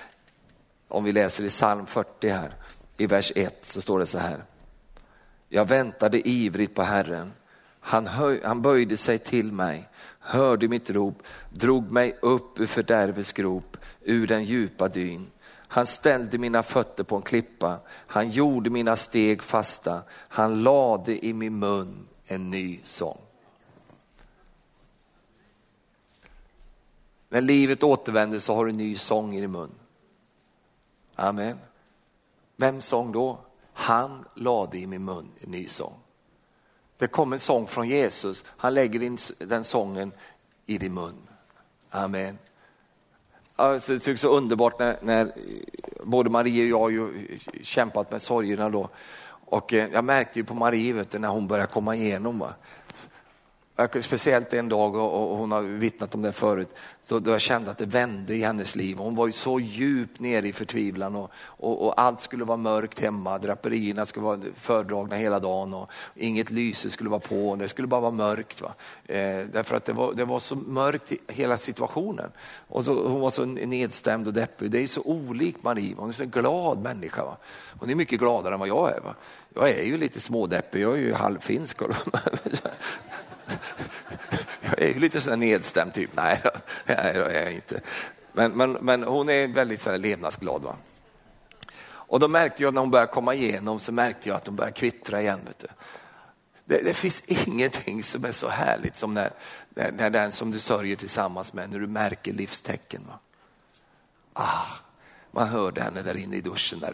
[0.92, 2.56] om vi läser i psalm 40 här,
[2.98, 4.44] i vers 1 så står det så här.
[5.50, 7.34] Jag väntade ivrigt på Herren.
[7.80, 9.90] Han, höj, han böjde sig till mig,
[10.20, 15.28] hörde mitt rop, drog mig upp ur fördärvets grop, ur den djupa dyn.
[15.68, 21.34] Han ställde mina fötter på en klippa, han gjorde mina steg fasta, han lade i
[21.34, 23.18] min mun en ny sång.
[27.30, 29.72] När livet återvänder så har du en ny sång i din mun.
[31.22, 31.60] Amen.
[32.56, 33.38] Vem sång då?
[33.74, 35.94] Han lade i min mun en ny sång.
[36.98, 40.12] Det kom en sång från Jesus, han lägger in den sången
[40.66, 41.16] i din mun.
[41.90, 42.38] Amen.
[43.56, 45.32] Alltså, det tycks så underbart när, när eh,
[46.04, 48.90] både Marie och jag har ju kämpat med sorgerna då.
[49.46, 52.40] Och eh, jag märkte ju på Marie vet du, när hon började komma igenom.
[52.40, 52.54] Va?
[54.02, 56.76] Speciellt en dag, och hon har vittnat om det förut,
[57.12, 58.98] då, då jag kände att det vände i hennes liv.
[58.98, 63.00] Hon var ju så djupt nere i förtvivlan och, och, och, allt skulle vara mörkt
[63.00, 63.38] hemma.
[63.38, 67.56] Draperierna skulle vara fördragna hela dagen och inget lyse skulle vara på.
[67.56, 68.62] Det skulle bara vara mörkt.
[68.62, 68.74] Va?
[69.06, 72.32] Eh, därför att det var, det var så mörkt i hela situationen.
[72.68, 74.72] Och så, hon var så nedstämd och deppig.
[74.72, 77.26] Det är så olikt Marie, hon är så glad människa.
[77.26, 77.38] Va?
[77.80, 79.02] Hon är mycket gladare än vad jag är.
[79.02, 79.16] Va?
[79.56, 81.82] Jag är ju lite smådeppig, jag är ju halvfinsk.
[84.62, 86.10] jag är ju lite sådär nedstämd typ.
[86.14, 86.42] Nej,
[87.04, 87.82] nej det är jag inte.
[88.34, 90.62] Men, men, men hon är väldigt sådär levnadsglad.
[90.62, 90.76] Va?
[91.84, 94.74] Och då märkte jag när hon började komma igenom så märkte jag att hon började
[94.74, 95.40] kvittra igen.
[95.46, 95.68] Vet du.
[96.66, 99.32] Det, det, finns ingenting som är så härligt som när,
[99.70, 103.02] när, när, den som du sörjer tillsammans med, när du märker livstecken.
[103.08, 103.20] Va?
[104.34, 104.66] Ah,
[105.32, 106.94] man hörde henne där inne i duschen där.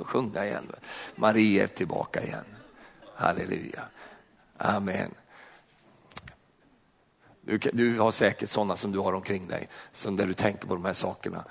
[0.00, 0.72] Och sjunga igen.
[1.16, 2.44] Marie är tillbaka igen.
[3.14, 3.82] Halleluja.
[4.58, 5.14] Amen.
[7.46, 10.74] Du, du har säkert sådana som du har omkring dig, som där du tänker på
[10.74, 11.44] de här sakerna.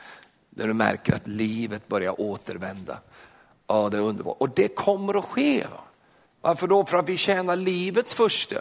[0.49, 2.97] Där du märker att livet börjar återvända.
[3.67, 4.37] Ja, det är underbart.
[4.39, 5.65] Och det kommer att ske.
[6.41, 6.85] Varför då?
[6.85, 8.55] För att vi tjänar livets första.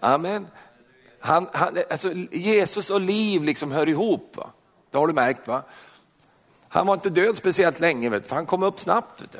[0.00, 0.46] Amen.
[1.20, 4.36] Han, han, alltså Jesus och liv liksom hör ihop.
[4.36, 4.50] Va?
[4.90, 5.62] Det har du märkt va?
[6.68, 9.22] Han var inte död speciellt länge, vet, för han kom upp snabbt.
[9.22, 9.38] Vet du.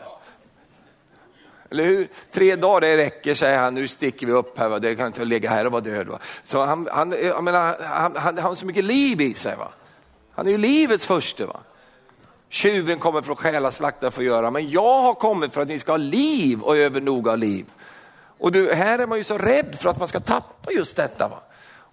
[1.71, 2.09] Eller hur?
[2.31, 4.79] Tre dagar det räcker, säger han, nu sticker vi upp här, va?
[4.79, 6.07] det kan inte ligga här och vara död.
[6.07, 6.19] Va?
[6.43, 9.57] Så han, han, jag menar, han, han, han har så mycket liv i sig.
[9.57, 9.69] Va?
[10.33, 11.47] Han är ju livets första.
[11.47, 11.61] Va?
[12.49, 15.93] Tjuven kommer för att stjäla, slakta, förgöra, men jag har kommit för att ni ska
[15.93, 17.67] ha liv och övernog av liv.
[18.39, 21.29] Och du, här är man ju så rädd för att man ska tappa just detta.
[21.29, 21.43] Va?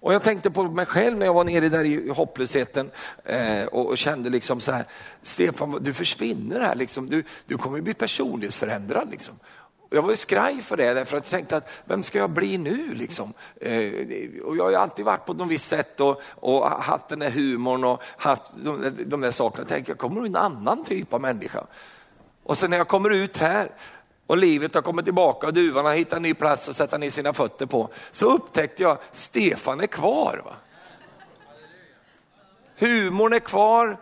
[0.00, 2.90] Och jag tänkte på mig själv när jag var nere där i hopplösheten
[3.24, 4.84] eh, och, och, kände liksom så här,
[5.22, 7.06] Stefan du försvinner här, liksom.
[7.10, 9.10] du, du kommer bli personlighetsförändrad.
[9.10, 9.34] Liksom.
[9.90, 12.58] Jag var ju skraj för det, därför att jag tänkte att vem ska jag bli
[12.58, 12.94] nu?
[12.94, 13.32] Liksom?
[13.60, 13.92] Eh,
[14.44, 17.30] och jag har ju alltid varit på något visst sätt och, och haft den där
[17.30, 19.62] humorn och haft de, de där sakerna.
[19.62, 21.66] Jag tänkte jag kommer bli en annan typ av människa.
[22.42, 23.70] Och sen när jag kommer ut här
[24.26, 27.32] och livet har kommit tillbaka och duvarna hittar en ny plats att sätta ner sina
[27.32, 30.42] fötter på, så upptäckte jag Stefan är kvar.
[30.44, 30.52] Va?
[32.76, 33.98] Humorn är kvar.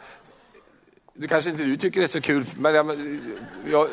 [1.14, 3.18] Det kanske inte du tycker det är så kul, men jag,
[3.66, 3.88] jag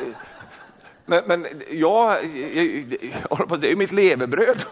[1.06, 2.64] men, men jag, jag,
[3.30, 4.64] jag, det är mitt levebröd.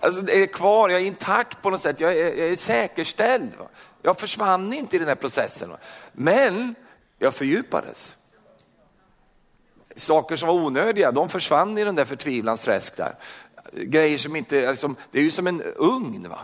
[0.00, 3.52] Alltså det är kvar, jag är intakt på något sätt, jag är, jag är säkerställd.
[4.02, 5.72] Jag försvann inte i den här processen.
[6.12, 6.74] Men
[7.18, 8.14] jag fördjupades.
[9.96, 13.14] Saker som var onödiga, de försvann i den där förtvivlans träsk där.
[13.72, 16.28] Grejer som inte, liksom, det är ju som en ugn.
[16.28, 16.38] Va?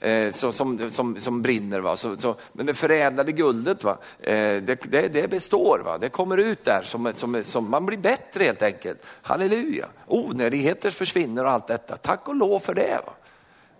[0.00, 1.80] Eh, så, som, som, som brinner.
[1.80, 1.96] Va?
[1.96, 3.98] Så, så, men det förädlade guldet, va?
[4.20, 4.32] Eh,
[4.62, 5.98] det, det, det, består, va?
[5.98, 9.06] det kommer ut där, som, som, som, man blir bättre helt enkelt.
[9.22, 9.86] Halleluja!
[10.06, 11.96] Onödigheter försvinner och allt detta.
[11.96, 13.00] Tack och lov för det.
[13.06, 13.12] Va?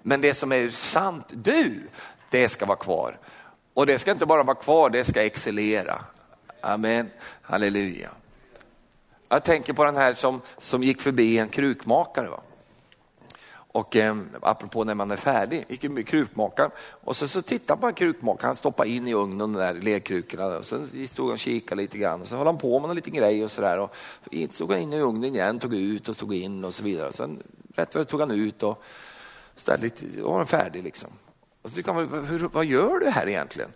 [0.02, 1.82] Men det som är sant du,
[2.30, 3.18] det ska vara kvar.
[3.74, 6.04] Och det ska inte bara vara kvar, det ska excellera.
[6.60, 7.10] Amen,
[7.42, 8.10] halleluja.
[9.28, 12.28] Jag tänker på den här som, som gick förbi en krukmakare.
[12.28, 12.40] Va?
[13.76, 17.94] Och eh, apropå när man är färdig, gick med krukmakaren och så, så tittade man
[17.94, 21.82] krukmakaren, han stoppade in i ugnen de där lerkrukorna och sen stod han och kikade
[21.82, 23.78] lite grann och så höll han på med en liten grej och sådär.
[23.78, 23.94] Och
[24.50, 27.12] stod han in i ugnen igen, tog ut och tog in och så vidare.
[27.12, 27.42] Sen
[27.74, 28.82] rätt vad tog han ut och
[29.54, 31.08] ställde lite, och var färdig liksom.
[31.62, 33.70] Och så tyckte han, hur, vad gör du här egentligen?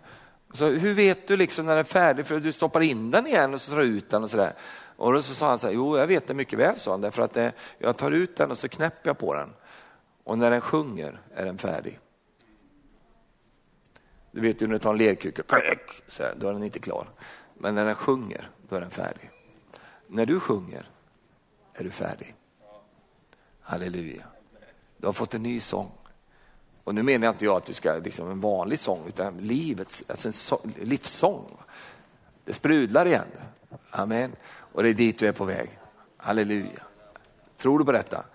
[0.53, 2.25] Så, hur vet du liksom när den är färdig?
[2.25, 4.53] För du stoppar in den igen och så drar ut den och sådär.
[4.97, 7.01] Och då så sa han så här, jo jag vet det mycket väl, sa han,
[7.01, 9.49] därför att eh, jag tar ut den och så knäpper jag på den.
[10.23, 11.99] Och när den sjunger är den färdig.
[14.31, 15.43] Du vet ju när du tar en lerkruka,
[16.35, 17.07] då är den inte klar.
[17.57, 19.29] Men när den sjunger, då är den färdig.
[20.07, 20.89] När du sjunger
[21.73, 22.35] är du färdig.
[23.61, 24.23] Halleluja.
[24.97, 25.91] Du har fått en ny sång.
[26.83, 30.03] Och nu menar jag inte jag att du ska liksom en vanlig sång, utan livets,
[30.07, 31.57] alltså en så, livssång.
[32.45, 33.27] Det sprudlar igen.
[33.89, 34.35] Amen.
[34.45, 35.79] Och det är dit du är på väg.
[36.17, 36.83] Halleluja.
[37.57, 38.25] Tror du på detta?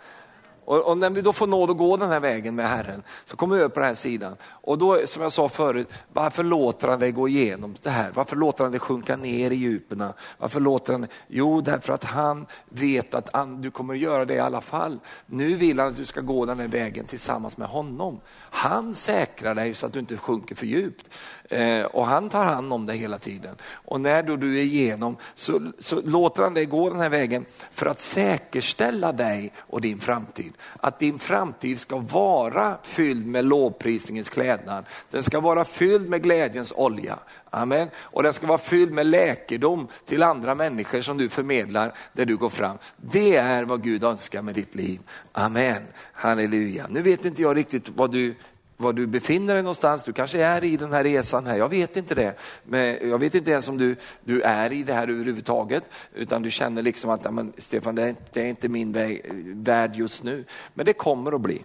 [0.66, 3.36] Och, och, när vi då får nåd att gå den här vägen med Herren så
[3.36, 4.36] kommer vi över på den här sidan.
[4.44, 8.10] Och då, som jag sa förut, varför låter han dig gå igenom det här?
[8.14, 10.04] Varför låter han dig sjunka ner i djupen?
[10.38, 14.34] Varför låter han Jo, därför att han vet att han, du kommer att göra det
[14.34, 14.98] i alla fall.
[15.26, 18.20] Nu vill han att du ska gå den här vägen tillsammans med honom.
[18.38, 21.10] Han säkrar dig så att du inte sjunker för djupt.
[21.50, 23.56] Eh, och han tar hand om dig hela tiden.
[23.72, 27.44] Och när då du är igenom så, så låter han dig gå den här vägen
[27.70, 30.52] för att säkerställa dig och din framtid.
[30.80, 34.84] Att din framtid ska vara fylld med lovprisningens klädnad.
[35.10, 37.18] Den ska vara fylld med glädjens olja.
[37.50, 37.88] Amen.
[37.96, 42.36] Och den ska vara fylld med läkedom till andra människor som du förmedlar där du
[42.36, 42.78] går fram.
[42.96, 45.00] Det är vad Gud önskar med ditt liv.
[45.32, 45.82] Amen.
[46.12, 46.86] Halleluja.
[46.90, 48.34] Nu vet inte jag riktigt vad du
[48.76, 50.04] var du befinner dig någonstans.
[50.04, 52.34] Du kanske är i den här resan här, jag vet inte det.
[52.64, 56.50] Men jag vet inte ens om du, du är i det här överhuvudtaget, utan du
[56.50, 60.44] känner liksom att men, Stefan, det är, det är inte min väg, värld just nu.
[60.74, 61.62] Men det kommer att bli.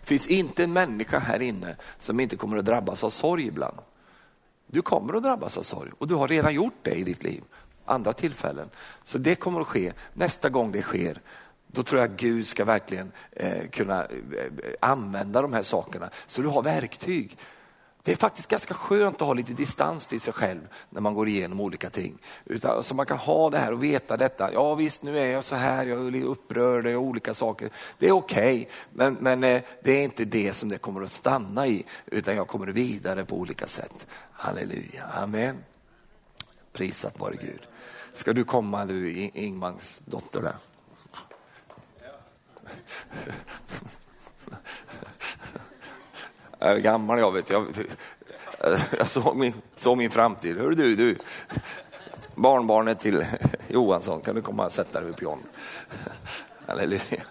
[0.00, 3.78] Det finns inte en människa här inne som inte kommer att drabbas av sorg ibland.
[4.66, 7.42] Du kommer att drabbas av sorg och du har redan gjort det i ditt liv,
[7.84, 8.70] andra tillfällen.
[9.02, 11.20] Så det kommer att ske nästa gång det sker
[11.74, 16.10] då tror jag Gud ska verkligen eh, kunna eh, eh, använda de här sakerna.
[16.26, 17.38] Så du har verktyg.
[18.02, 20.60] Det är faktiskt ganska skönt att ha lite distans till sig själv
[20.90, 22.18] när man går igenom olika ting.
[22.44, 24.52] Utan, så man kan ha det här och veta detta.
[24.52, 27.70] Ja visst, nu är jag så här, jag är upprörd och olika saker.
[27.98, 31.12] Det är okej, okay, men, men eh, det är inte det som det kommer att
[31.12, 34.06] stanna i, utan jag kommer vidare på olika sätt.
[34.32, 35.56] Halleluja, amen.
[36.72, 37.60] Prisat vare Gud.
[38.12, 40.54] Ska du komma du, Ingmans dotter där?
[46.58, 47.50] Jag är gammal jag vet.
[47.50, 47.66] Jag,
[48.98, 50.58] jag såg, min, såg min framtid.
[50.58, 51.18] Hör du, du.
[52.34, 53.26] Barnbarnet till
[53.68, 55.42] Johansson, kan du komma och sätta dig vid pion.
[56.66, 57.22] Halleluja.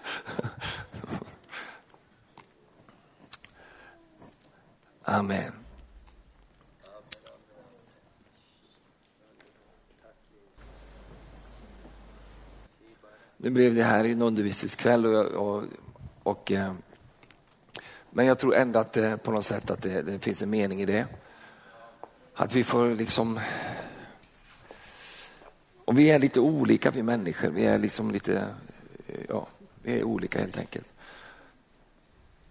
[5.04, 5.63] Amen.
[13.44, 15.64] Nu blev det här en undervisningskväll och, och,
[16.22, 16.72] och eh,
[18.10, 20.80] men jag tror ändå att det, på något sätt att det, det, finns en mening
[20.80, 21.06] i det.
[22.34, 23.40] Att vi får liksom...
[25.84, 28.46] Och vi är lite olika vi människor, vi är liksom lite,
[29.06, 29.46] eh, ja,
[29.82, 30.86] vi är olika helt enkelt.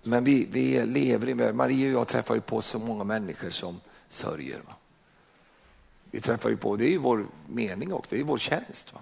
[0.03, 3.79] Men vi, vi lever i Marie och jag träffar ju på så många människor som
[4.07, 4.59] sörjer.
[4.59, 4.75] Va?
[6.11, 8.93] Vi träffar ju på, det är ju vår mening också, det är vår tjänst.
[8.93, 8.99] Va?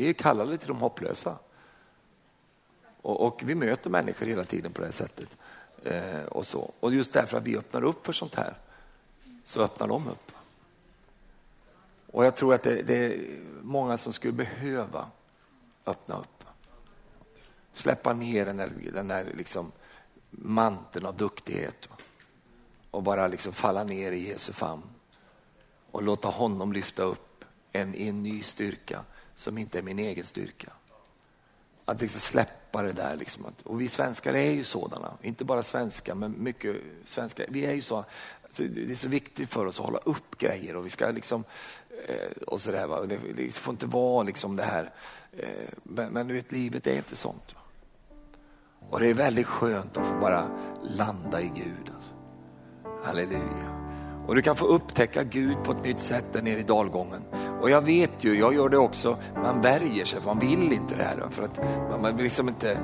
[0.00, 1.38] Vi är kallade till de hopplösa.
[3.02, 5.36] Och, och, vi möter människor hela tiden på det här sättet.
[5.84, 6.72] Eh, och, så.
[6.80, 8.54] och just därför att vi öppnar upp för sånt här,
[9.44, 10.32] så öppnar de upp.
[12.06, 15.06] Och jag tror att det, det är många som skulle behöva
[15.86, 16.44] öppna upp.
[17.72, 19.72] Släppa ner den där, den där liksom
[20.30, 21.88] manteln av duktighet
[22.90, 24.82] och bara liksom falla ner i Jesu famn
[25.90, 29.04] och låta honom lyfta upp en, en ny styrka
[29.34, 30.72] som inte är min egen styrka.
[31.84, 33.16] Att liksom släppa det där.
[33.16, 33.44] Liksom.
[33.64, 37.46] Och vi svenskar är ju sådana, inte bara svenskar men mycket svenskar.
[37.48, 38.04] Vi är ju så,
[38.44, 41.44] alltså det är så viktigt för oss att hålla upp grejer och vi ska liksom
[42.08, 42.86] eh, och sådär.
[42.86, 43.06] Va?
[43.06, 44.90] Det, det får inte vara liksom det här.
[45.32, 47.54] Eh, men, men du vet, livet är inte sånt.
[47.54, 47.60] Va?
[48.90, 50.50] Och det är väldigt skönt att få bara
[50.82, 51.90] landa i Gud.
[51.94, 52.10] Alltså.
[53.04, 53.80] Halleluja.
[54.26, 57.22] Och du kan få upptäcka Gud på ett nytt sätt där nere i dalgången.
[57.60, 61.02] Och jag vet ju, jag gör det också, man värjer sig man vill inte det
[61.02, 61.22] här.
[61.30, 61.60] För att
[62.02, 62.78] man vill liksom inte,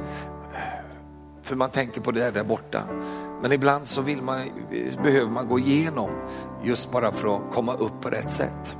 [1.43, 2.83] för man tänker på det där, där borta.
[3.43, 4.41] Men ibland så vill man,
[5.03, 6.11] behöver man gå igenom
[6.63, 8.77] just bara för att komma upp på rätt sätt.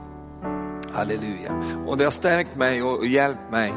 [0.93, 1.63] Halleluja.
[1.87, 3.73] Och det har stärkt mig och hjälpt mig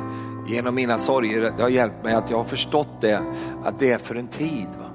[0.48, 1.54] genom mina sorger.
[1.58, 3.22] Det har hjälpt mig att jag har förstått det,
[3.64, 4.68] att det är för en tid.
[4.80, 4.90] Va?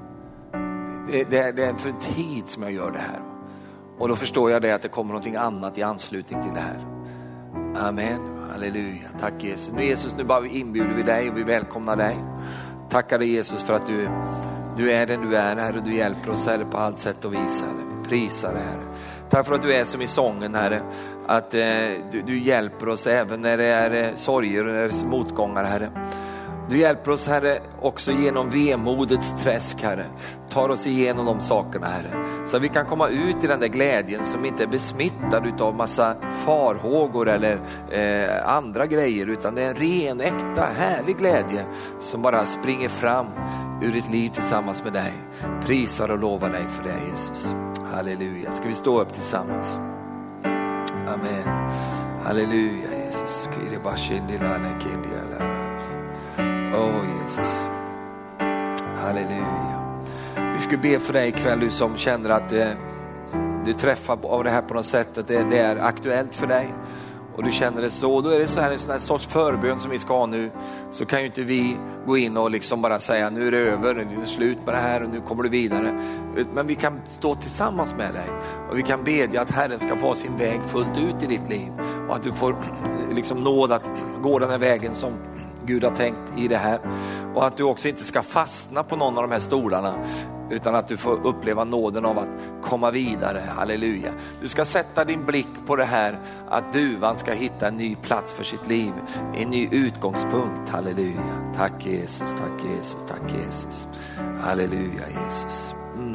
[1.10, 3.20] Det, det, det är för en tid som jag gör det här.
[3.98, 6.93] Och då förstår jag det att det kommer någonting annat i anslutning till det här.
[7.76, 8.20] Amen,
[8.52, 9.72] halleluja, tack Jesus.
[9.74, 12.16] Nu Jesus, nu bara inbjuder vi dig och vi välkomnar dig.
[12.90, 14.08] Tackar dig Jesus för att du,
[14.76, 17.62] du är den du är Herre, du hjälper oss Herre på allt sätt och vis
[17.66, 17.84] Herre.
[18.02, 18.96] Vi prisar dig Herre.
[19.30, 20.80] Tack för att du är som i sången Herre,
[21.26, 21.60] att eh,
[22.12, 25.64] du, du, hjälper oss även när det är eh, sorger och när det är motgångar
[25.64, 25.90] Herre.
[26.68, 30.04] Du hjälper oss Herre också genom vemodets träsk Herre.
[30.50, 32.26] Tar oss igenom de sakerna Herre.
[32.46, 35.76] Så att vi kan komma ut i den där glädjen som inte är besmittad av
[35.76, 36.14] massa
[36.46, 37.60] farhågor eller
[37.90, 41.64] eh, andra grejer utan det är en ren, äkta, härlig glädje
[42.00, 43.26] som bara springer fram
[43.82, 45.12] ur ditt liv tillsammans med dig.
[45.66, 47.54] Prisar och lovar dig för det Jesus.
[47.94, 48.52] Halleluja.
[48.52, 49.76] Ska vi stå upp tillsammans?
[51.06, 51.70] Amen.
[52.24, 53.48] Halleluja Jesus.
[56.76, 57.66] Åh oh, Jesus.
[58.96, 60.02] Halleluja.
[60.52, 62.68] Vi ska be för dig ikväll du som känner att eh,
[63.64, 66.68] du träffar av det här på något sätt, att det, det, är aktuellt för dig
[67.36, 68.20] och du känner det så.
[68.20, 70.50] Då är det så här, en sån här sorts förbön som vi ska ha nu.
[70.90, 73.94] Så kan ju inte vi gå in och liksom bara säga nu är det över,
[73.94, 76.00] nu är det slut med det här och nu kommer du vidare.
[76.54, 78.28] Men vi kan stå tillsammans med dig
[78.70, 81.72] och vi kan bedja att Herren ska få sin väg fullt ut i ditt liv
[82.08, 82.56] och att du får
[83.14, 83.90] liksom nåd att
[84.22, 85.12] gå den här vägen som
[85.66, 86.80] Gud har tänkt i det här.
[87.34, 89.94] Och att du också inte ska fastna på någon av de här stolarna
[90.50, 92.28] utan att du får uppleva nåden av att
[92.62, 94.12] komma vidare, halleluja.
[94.40, 98.32] Du ska sätta din blick på det här att duvan ska hitta en ny plats
[98.32, 98.92] för sitt liv,
[99.34, 101.52] en ny utgångspunkt, halleluja.
[101.56, 103.86] Tack Jesus, tack Jesus, tack Jesus.
[104.40, 105.74] Halleluja Jesus.
[105.96, 106.14] Mm.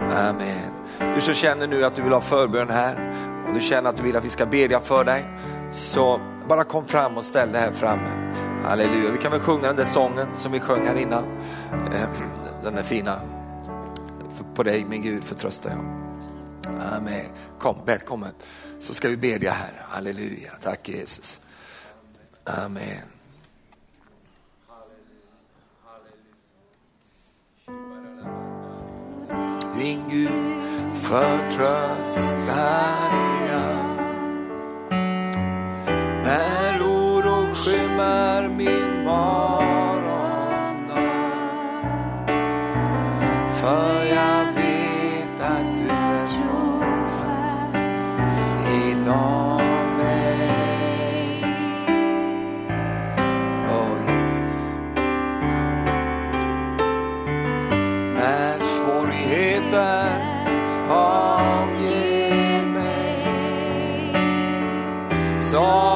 [0.00, 1.14] Amen.
[1.14, 3.14] Du som känner nu att du vill ha förbön här
[3.48, 5.24] och du känner att du vill att vi ska bedja för dig,
[5.70, 6.20] så
[6.50, 8.32] bara kom fram och ställ dig här framme.
[8.64, 9.10] Halleluja.
[9.12, 11.24] Vi kan väl sjunga den där sången som vi sjöng här innan.
[11.72, 12.10] Ehm,
[12.62, 13.20] den där fina.
[14.54, 15.78] På dig min Gud förtröstar jag.
[16.96, 17.26] Amen.
[17.58, 18.30] Kom, välkommen.
[18.78, 19.72] Så ska vi bedja här.
[19.88, 20.50] Halleluja.
[20.62, 21.40] Tack Jesus.
[22.44, 23.02] Amen.
[29.76, 30.30] Min Gud
[30.94, 32.50] förtröstar
[33.48, 33.89] jag.
[38.00, 39.90] Är min morgondag.
[43.60, 48.14] För jag vet att du är trofast
[48.84, 49.56] inom
[49.96, 51.44] mig.
[53.70, 54.58] Oh Jesus.
[58.14, 60.06] När svårigheter
[60.88, 63.24] omger mig
[65.38, 65.89] så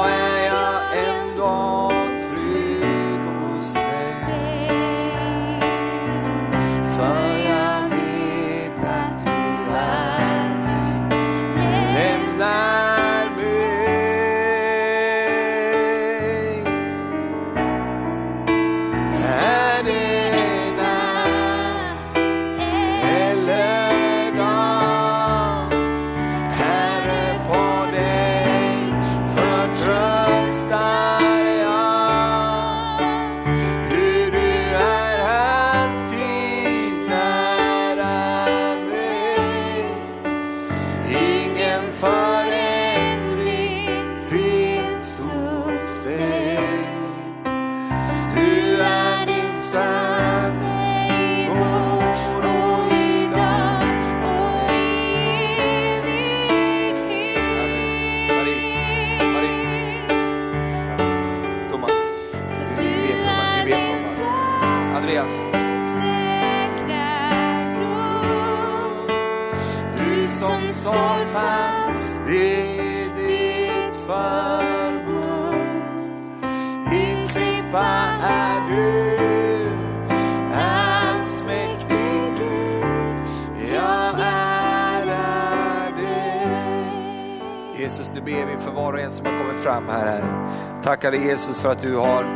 [91.15, 92.27] Herre dig Jesus för att du har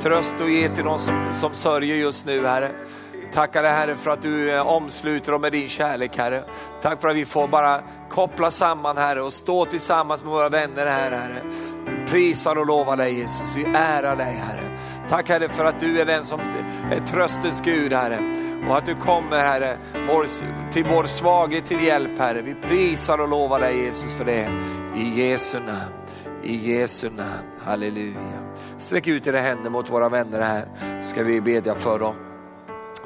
[0.00, 2.70] tröst att ge till de som, som sörjer just nu, Herre.
[3.32, 6.44] Tackar dig Herre för att du eh, omsluter dem med din kärlek Herre.
[6.82, 10.86] Tack för att vi får bara koppla samman Herre och stå tillsammans med våra vänner
[10.86, 11.42] här Herre.
[12.08, 14.78] Prisar och lovar dig Jesus, vi ärar dig Herre.
[15.08, 16.40] Tack Herre för att du är den som
[16.90, 18.18] är tröstens Gud Herre.
[18.68, 19.76] Och att du kommer Herre
[20.08, 20.26] vår,
[20.72, 22.42] till vår svaghet till hjälp Herre.
[22.42, 24.50] Vi prisar och lovar dig Jesus för det.
[24.96, 26.01] I Jesu namn.
[26.42, 27.30] I Jesu namn.
[27.64, 28.18] Halleluja.
[28.78, 30.68] Sträck ut era händer mot våra vänner här.
[31.02, 32.14] Ska vi bedja för dem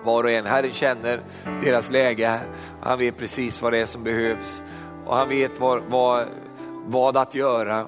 [0.07, 0.47] var och en.
[0.47, 1.21] Herren känner
[1.63, 2.41] deras läge.
[2.81, 4.63] Han vet precis vad det är som behövs
[5.07, 6.27] och han vet vad, vad,
[6.87, 7.87] vad att göra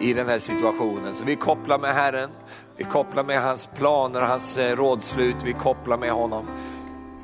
[0.00, 1.14] i den här situationen.
[1.14, 2.30] Så vi kopplar med Herren,
[2.76, 6.46] vi kopplar med hans planer, hans eh, rådslut, vi kopplar med honom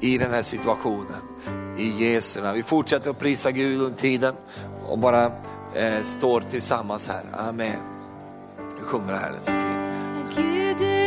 [0.00, 1.22] i den här situationen.
[1.78, 2.54] I Jesu namn.
[2.54, 4.34] Vi fortsätter att prisa Gud under tiden
[4.86, 5.32] och bara
[5.74, 7.48] eh, står tillsammans här.
[7.48, 7.80] Amen.
[8.78, 11.05] Vi sjunger det så fint.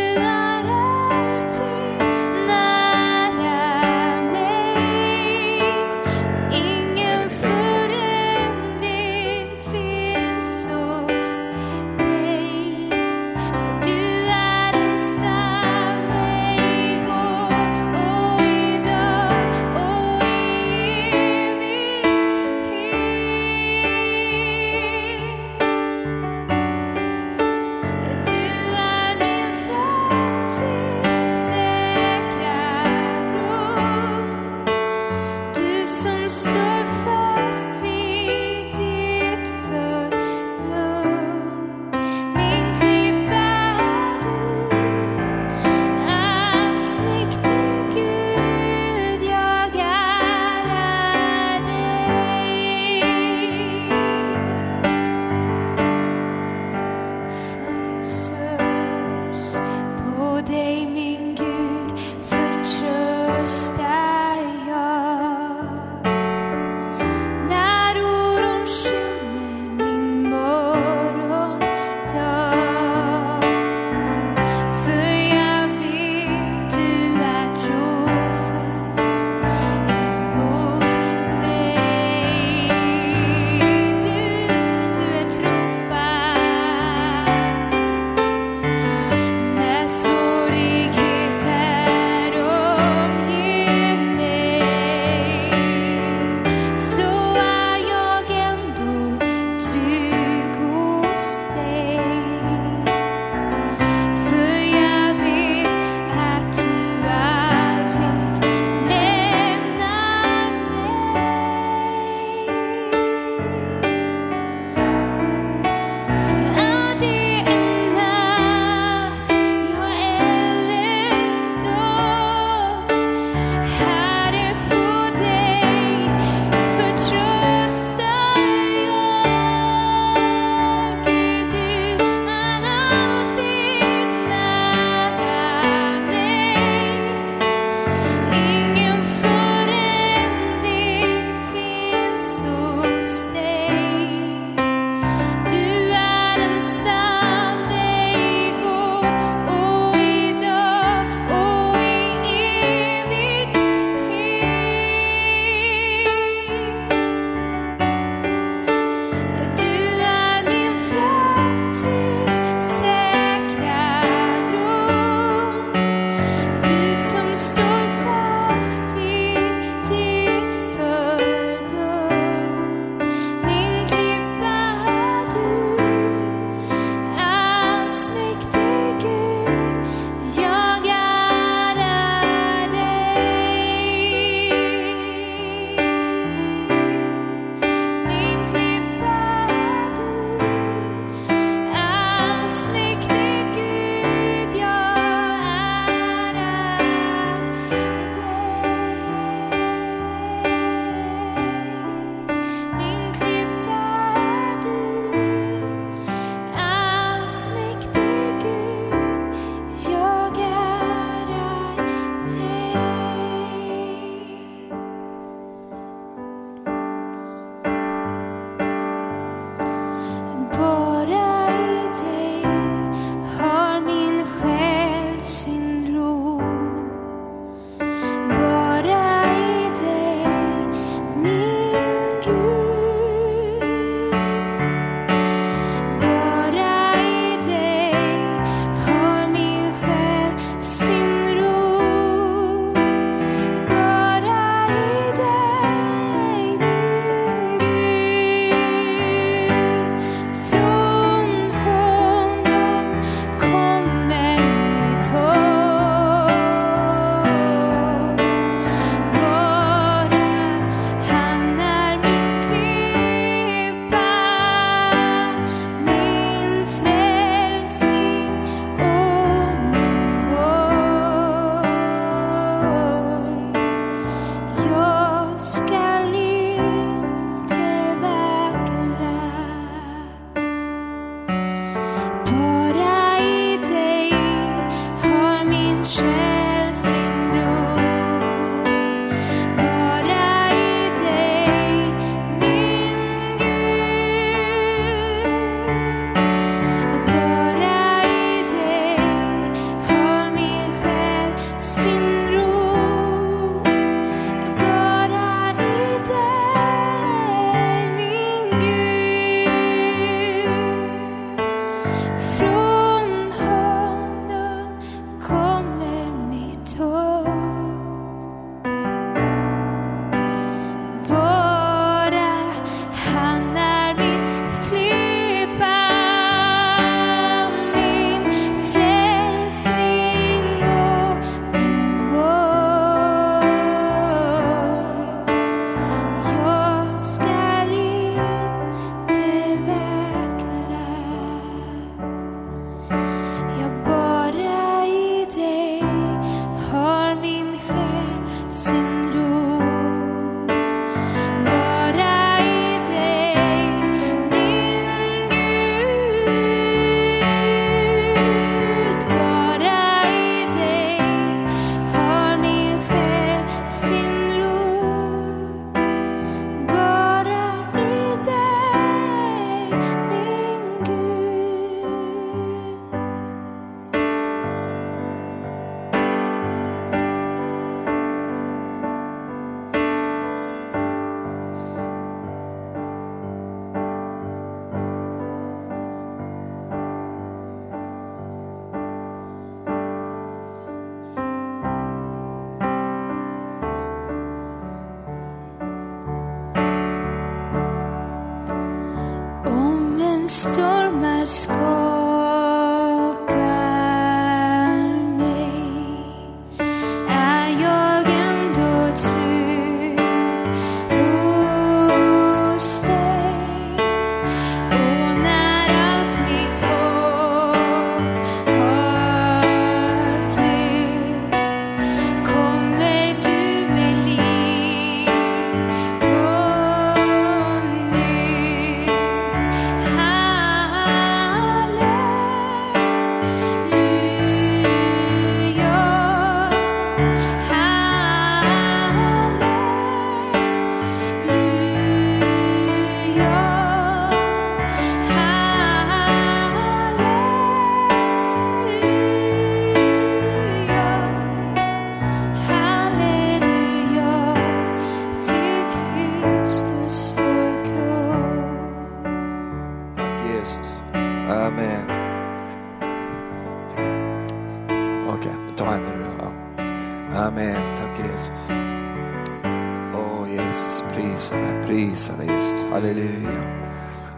[472.72, 473.30] Halleluja.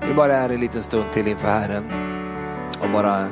[0.07, 1.83] Vi bara är en liten stund till inför Herren
[2.81, 3.27] och bara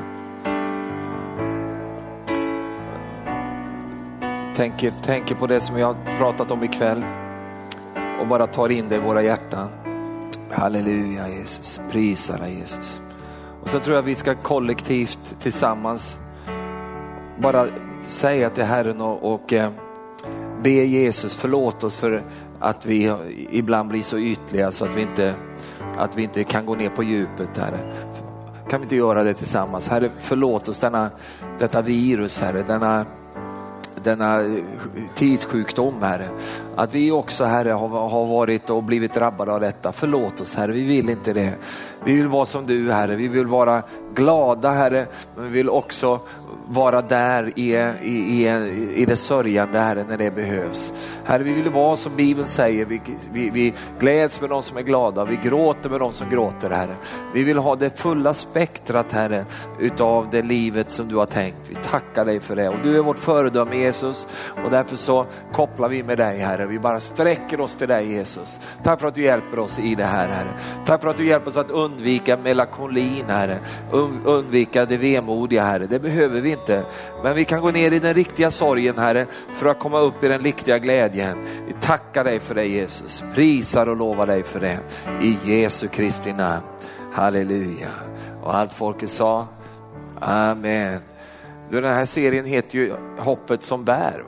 [4.56, 7.06] tänker, tänker på det som vi har pratat om ikväll
[8.20, 9.68] och bara tar in det i våra hjärtan.
[10.52, 13.02] Halleluja Jesus, prisa dig Jesus.
[13.64, 16.20] Och så tror jag vi ska kollektivt tillsammans
[17.38, 17.68] bara
[18.08, 19.72] säga till Herren och, och eh,
[20.64, 22.24] be Jesus förlåt oss för
[22.60, 23.14] att vi
[23.50, 25.34] ibland blir så ytliga så att vi inte,
[25.98, 27.80] att vi inte kan gå ner på djupet Herre.
[28.70, 29.88] Kan vi inte göra det tillsammans?
[29.88, 31.10] Herre förlåt oss denna,
[31.60, 33.06] detta virus Herre, denna
[34.04, 34.44] denna
[35.16, 36.28] tidssjukdom Herre.
[36.76, 39.92] Att vi också Herre har, har varit och blivit drabbade av detta.
[39.92, 41.54] Förlåt oss Herre, vi vill inte det.
[42.04, 43.84] Vi vill vara som du Herre, vi vill vara
[44.14, 45.06] glada Herre,
[45.36, 46.20] men vi vill också
[46.72, 48.48] vara där i, i, i,
[48.96, 50.94] i det sörjande Herre när det behövs.
[51.26, 53.02] Herre vi vill vara som Bibeln säger, vi,
[53.34, 56.96] vi, vi gläds med de som är glada, vi gråter med de som gråter Herre.
[57.34, 59.46] Vi vill ha det fulla spektrat Herre
[59.80, 61.58] utav det livet som du har tänkt.
[61.70, 64.28] Vi tackar dig för det och du är vårt föredöme Jesus
[64.64, 66.66] och därför så kopplar vi med dig Herre.
[66.66, 68.60] Vi bara sträcker oss till dig Jesus.
[68.84, 70.54] Tack för att du hjälper oss i det här Herre.
[70.86, 73.58] Tack för att du hjälper oss att undvika melankolin Herre.
[74.26, 75.86] Undvika det vemodiga Herre.
[75.86, 76.59] Det behöver vi inte.
[77.24, 80.28] Men vi kan gå ner i den riktiga sorgen Herre för att komma upp i
[80.28, 81.38] den riktiga glädjen.
[81.68, 83.24] Vi tackar dig för det Jesus.
[83.36, 84.80] Prisar och lovar dig för det.
[85.22, 86.66] I Jesu Kristi namn.
[87.14, 87.92] Halleluja.
[88.44, 89.48] Och allt folket sa
[90.20, 91.00] Amen.
[91.70, 94.24] Den här serien heter ju Hoppet som bär.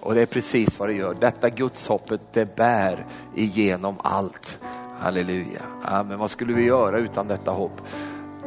[0.00, 1.16] Och det är precis vad det gör.
[1.20, 4.58] Detta gudshoppet det bär igenom allt.
[4.98, 5.62] Halleluja.
[5.82, 6.18] Amen.
[6.18, 7.80] Vad skulle vi göra utan detta hopp?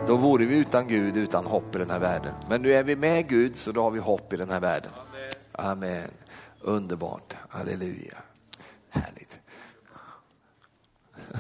[0.08, 2.34] Då vore vi utan Gud, utan hopp i den här världen.
[2.50, 4.92] Men nu är vi med Gud så då har vi hopp i den här världen.
[5.52, 6.10] Amen.
[6.60, 7.38] Underbart.
[7.50, 8.18] Halleluja.
[8.90, 9.40] Härligt.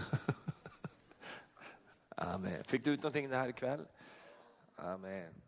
[2.15, 2.63] Amen.
[2.63, 3.85] Fick du ut någonting det här ikväll?
[4.75, 5.42] Amen.